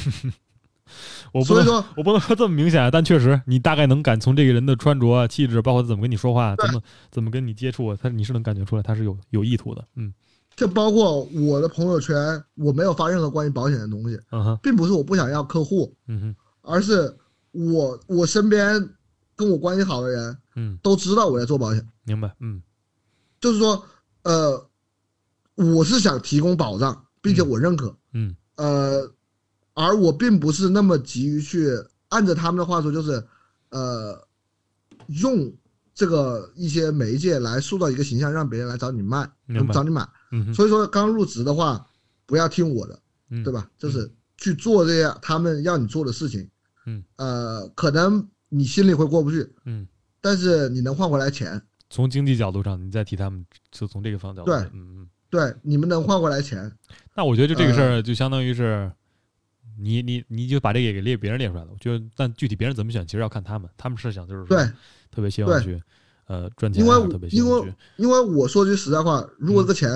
[1.32, 9.84] 我不能说，我不能说这么明显，但确实你大概能感从这个人的穿着啊、气质，包括他怎么跟你说话，怎么怎么跟你接触，他你是能感觉出来他是有有意图的。
[9.96, 10.12] 嗯
[10.54, 12.14] 就包括我的朋友圈，
[12.56, 17.16] 我没有发任何关于保险的东西，嗯哼并不是我不想要客户，嗯哼而是
[17.52, 18.78] 我我身边
[19.34, 21.84] 跟跟我关系好的人，嗯，都知道我在做保险。
[22.04, 22.62] 明白，嗯，
[23.40, 23.82] 就是说，
[24.22, 24.68] 呃，
[25.56, 29.10] 我是想提供保障，并且我认可，嗯，呃，
[29.74, 31.68] 而我并不是那么急于去
[32.08, 33.24] 按着他们的话说，就是，
[33.70, 34.26] 呃，
[35.06, 35.52] 用
[35.94, 39.28] 这个一些媒介来塑造一个形象，让别人来找你卖，
[39.72, 40.06] 找你买。
[40.30, 41.86] 嗯，所以说刚入职的话，
[42.26, 42.98] 不要听我的，
[43.44, 43.70] 对吧？
[43.78, 46.48] 就是去做这些他们要你做的事情。
[46.86, 49.86] 嗯，呃，可能你心里会过不去，嗯，
[50.20, 51.60] 但是你能换回来钱。
[51.88, 56.72] 从经济角度上，你再替他们，就从这个方角度，对，嗯嗯，对，你们能换回来钱。
[57.14, 58.90] 那我觉得就这个事儿，就相当于是，
[59.82, 61.68] 你你你就把这个给列别人列出来了。
[61.72, 64.64] 我觉得，但具体别人怎么选，其实要看他们，他们是想就是说，对，
[65.10, 65.82] 特别希望去，
[66.26, 69.90] 呃，赚钱，因为特别因为因为我说句实在话，如果这个钱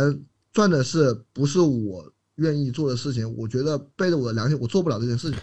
[0.52, 2.04] 赚的是不是我
[2.36, 5.38] 愿意做的事情，我觉得背着我的良心，我做不了这件事情。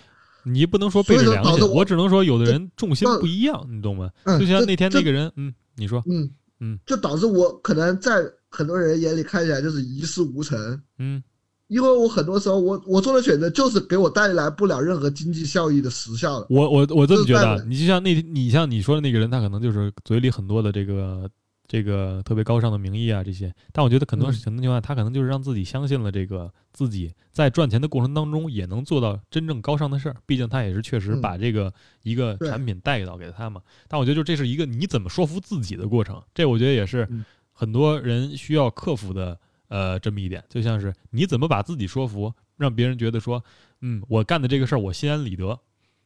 [0.46, 4.12] 你不能说背着良心，我只能说有的人重心不一样，你懂吗？
[4.40, 6.30] 就像那天那个人，嗯，你说，嗯
[6.60, 11.24] 嗯，就导致我可能在很多人眼里看起来就是一事无成，嗯，
[11.68, 16.48] 因为我很多时候我我做的选择就是给我带来不了任何经济效益的时效的。
[16.50, 21.30] 我我我这么觉得，你就像那你像你说的那个人，他可能就是嘴里很多的这个。
[21.66, 30.16] 这个特别高尚的名义啊，这些，但我觉得很多很多情况下，他可能就是让自己相信了这个自己在赚钱的过程当中也能做到真正高尚的事儿。
[30.26, 33.60] 毕竟他也是确实把这个一个产品带到给他嘛。
[33.88, 37.08] 但我觉得就这是一个你怎么说服自己的过程，这我觉得也是
[37.54, 40.44] 很多人需要克服的呃这么一点。
[40.50, 43.44] 就像是你怎么把自己说服，让别人觉得说，
[43.82, 45.60] 嗯，我干的这个事儿我心安理得，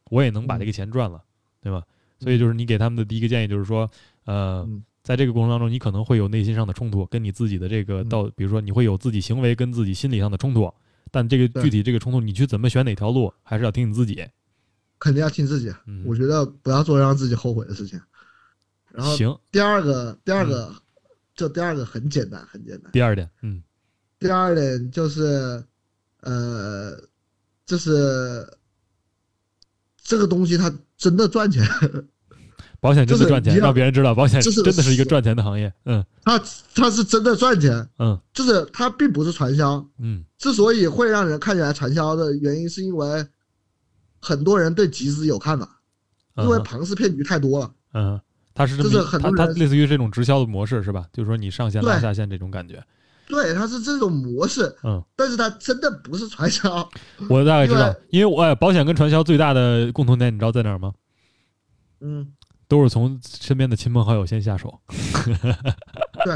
[0.10, 1.24] 我也能把这个钱赚了，
[1.62, 1.84] 对吧？
[2.20, 3.90] 所以就是你给他们的第一个建议就是说，
[4.26, 4.68] 呃。
[5.04, 10.70] 在这个过程当中，你可能会有内心上的冲突，跟你自己的这个到，比如说你会有自己行为跟自己心理上的冲突，
[11.12, 14.28] 但这个具体这个冲突，你去怎么选哪条路，还是要听你自己。
[15.00, 15.74] 肯定要听自己，
[16.06, 17.98] 我觉得不要做让自己后悔的事情。
[18.92, 20.76] 然后，行，第二个，第二个，
[21.38, 22.92] 这第二个很简单，很简单。
[22.92, 23.64] 第二点，嗯，
[24.20, 25.64] 第二点就是，
[26.22, 27.00] 呃，
[27.66, 28.46] 就是
[30.04, 31.64] 这个东西它真的赚钱。
[32.80, 35.72] 保险真的赚钱，让别人知道保险真的是一个赚钱的行业。
[35.86, 36.42] 嗯，它
[36.74, 37.88] 它是真的赚钱。
[38.00, 39.88] 嗯，就是它并不是传销。
[40.00, 43.28] 嗯，之所以会让人看起来传销的原因，是因为
[44.20, 45.82] 很多人对集资有看法，
[46.38, 47.74] 因为庞氏骗局太多了。
[47.94, 48.22] 嗯，
[48.58, 51.06] 它是这么很多它类似于这种直销的模式是吧？
[51.14, 52.84] 就是说你上线拉下线这种感觉。
[53.28, 54.76] 对，它是这种模式。
[54.84, 56.90] 嗯，但是它真的不是传销。
[57.30, 60.94] 我大概知道，因为我保险跟传销最大的共同点，你知道在哪儿吗？
[62.02, 62.34] 嗯。
[62.70, 64.78] 都是从身边的亲朋好友先下手，
[66.26, 66.36] 对，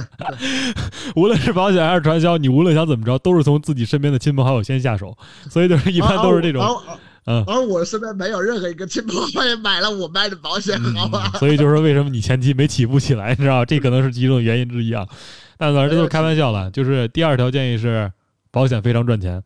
[1.14, 5.14] 无论是保险还是传销，你无论想怎么着，都是从自己身边的亲朋好友先下手，
[5.50, 6.66] 所以就是一般都是这种，
[7.26, 7.44] 嗯。
[7.46, 11.32] 而我身边没有任何一个亲朋好友买了我卖的保险，好吧？
[11.40, 15.08] 所以就是说，为什么你前期没起步起来，你知道 这可能是其中原因之一啊。
[15.58, 16.70] 但反正这就是开玩笑了。
[16.72, 18.12] 就是第二条建议是，
[18.52, 19.44] 保险非常赚钱。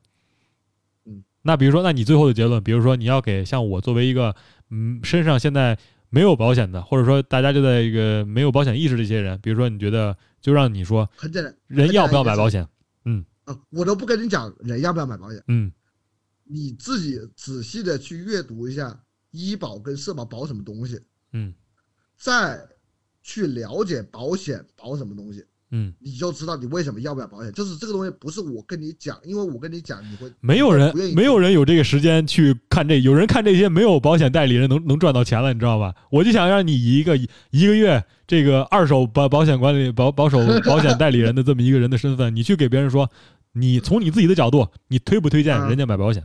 [1.05, 1.23] 嗯。
[1.41, 4.35] 那比如说，那你最后的结论，比如说你要给像我作为一个，
[4.71, 5.77] 嗯，身上现在。
[6.11, 12.65] 没有保险的，或者说大家就在一个没有保险意识的一些人，比如说你觉得就让你说，很简单，人要不要买保险？
[13.03, 15.69] 嗯啊，我都不跟你讲人要不要买保险，嗯，
[16.47, 18.97] 你自己仔细的去阅读一下
[19.31, 20.99] 医保跟社保保什么东西，
[21.33, 21.53] 嗯，
[22.17, 22.59] 再
[23.21, 25.43] 去了解保险保什么东西。
[25.71, 35.93] 嗯，你就知道你为什么要不要保险，就是这个东西不是我跟你讲，因为我跟你讲你会没有人没有人有这个时间去看这，有人看这些没有保险代理人能能赚到钱了，你知道吧？
[36.11, 43.09] 我就想让你以一个一个月这个二手保保险管理保保守保险代理人的这么一个人的身份，你去给别人说，
[43.53, 46.23] 你从你自己的角度，你推不推荐人家买保险？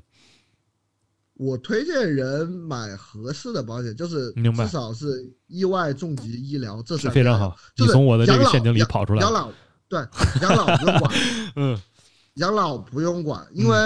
[1.40, 7.56] 我推荐人买合适的保险，就是至少是意外、重疾、医疗这是非常好。
[7.78, 9.22] 你从我的这个陷阱里跑出来。
[9.22, 9.50] 养老
[9.88, 9.98] 对
[10.42, 11.14] 养老不用管，
[11.56, 11.80] 嗯，
[12.34, 13.76] 养老不用管，因为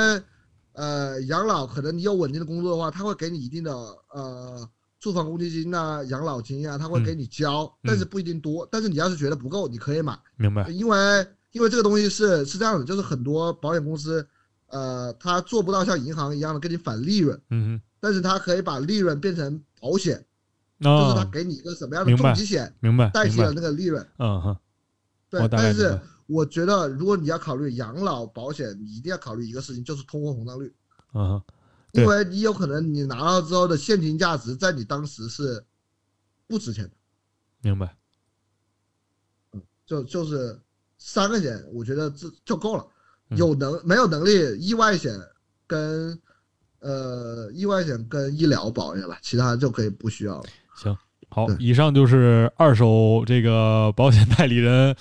[0.73, 3.73] 呃养老可能你有稳定的工作的话，他会给你一定的
[4.13, 4.69] 呃
[4.99, 8.69] 住房公积金啊、养老金啊，他会给你交，但是不一定多。
[8.69, 10.19] 但是你要是觉得不够，你可以买。
[10.35, 10.69] 明白。
[10.71, 14.27] 因为因为这个东西是是这样的，就是很多保险公司。
[14.75, 20.17] 呃，他做不到像银行一样的跟你返利润，嗯但是他可以把利润变成保险，
[20.81, 24.57] 就是他给你一个什么样的重疾险，明白，代替了那个利润，嗯哼，
[25.31, 25.47] 对。
[25.49, 25.97] 但是
[26.27, 30.75] 我觉得，如果你要考虑养老保险，你一定要考虑一个事情，就是通货膨胀率，
[31.13, 31.43] 嗯哼，
[31.93, 35.65] 因为你有可能你拿到之后的现金价值，在你当时是
[36.49, 36.91] 不值钱的，
[37.63, 37.97] 明白，
[39.53, 40.61] 嗯，就就是
[40.99, 42.85] 三个险，我觉得这就够了。
[43.37, 44.31] 有能没有能力？
[44.59, 45.13] 意外险
[45.67, 46.19] 跟
[46.81, 50.45] 呃意外险跟医疗保险吧，其他就可以不需要了。
[50.77, 50.97] 行，
[51.29, 54.95] 好，以上就是二手这个保险代理人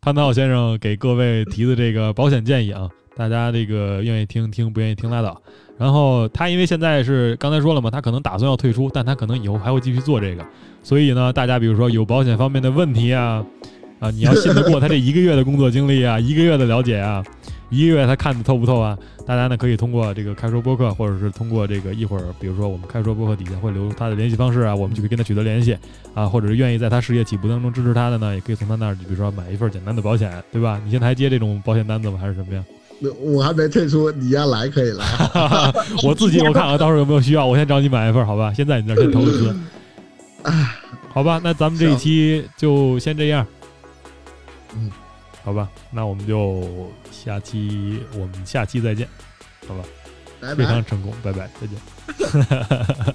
[0.00, 5.40] 潘涛先生给各位提的这个保险建议啊， 大家这个愿意听听，不愿意听拉倒。
[5.78, 10.44] 然后他因为现在是刚才说了嘛，他可能打算要退出，但他可能以后还会继续做这个，
[10.82, 13.42] 所以呢，大家比如说有保险方面的问题啊，
[13.98, 17.24] 啊，你要信得过他这一个月的工作经历啊，一个月的了解啊。
[17.70, 18.98] 一个月他看的透不透啊？
[19.26, 25.78] 大家呢可以通过这个开说播客，或者是通过这个一会儿，比如说我们开说播客底下会留他的联系方式啊，我们就可以跟他取得联系
[26.12, 30.80] 啊，或者是愿意在他事业起步当中支持他的呢，也可以从他那儿，比如说买一份简单的保险，对吧？
[30.84, 32.18] 你现在还接这种保险单子吗？
[32.20, 32.64] 还是什么呀？
[33.20, 35.04] 我还没退出，你要来可以来。
[36.02, 38.52] 我自己我看看到时候有没有需要，我先找你买一份，好吧？
[38.52, 39.56] 先在你那先投个资。
[41.14, 43.46] 好吧，那咱们这一期就先这样。
[44.74, 44.90] 嗯。
[45.42, 46.62] 好吧，那我们就
[47.22, 49.06] 下期我们下期再见，
[49.68, 49.84] 好吧？
[50.56, 51.76] 非常成功，拜拜，再见。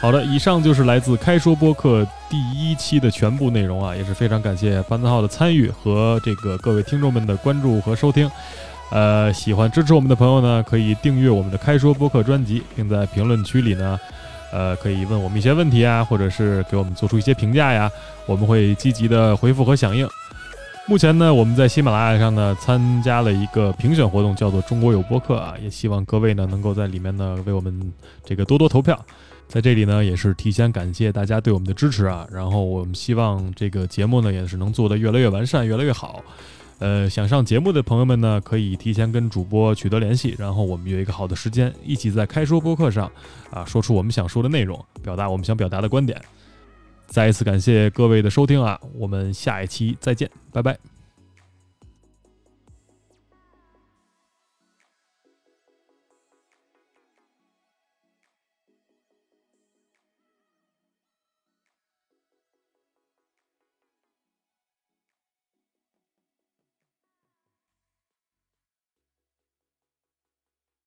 [0.00, 8.30] 好的，以上就是来自开说播客第一期的全部内容啊，也是非常感谢潘子浩的参与和这个各位听众们的关注和收听。
[8.92, 13.98] 呃，喜欢支持我们的朋友呢，可以订阅我们的开说播客专辑，并在评论区里呢。
[14.52, 17.90] 呃，可以问我们一些问题啊，或者是给我们做出一些评价呀，
[18.26, 20.08] 我们会积极的回复和响应。
[20.86, 27.92] 目前呢，我们在喜马拉雅上呢参加了一个评选活动，叫做“中国有播客”啊，也希望各位呢能够在里面呢为我们
[28.24, 28.98] 这个多多投票。
[29.46, 36.22] 在这里呢，也是提前感谢大家对我们的支持啊，然后我们希望这个节目呢也是能做得越来越完善，越来越好。
[36.80, 43.10] 呃，想上节目的朋友们呢，可以提前跟主播取得联系，然后我们有一个好的时间，一起在开说播客上
[43.50, 46.20] 啊，说出我们想说的内容，表达我们想表达的观点。
[47.10, 50.99] 再一次感谢各位的收听啊，我们下一期再见，拜拜。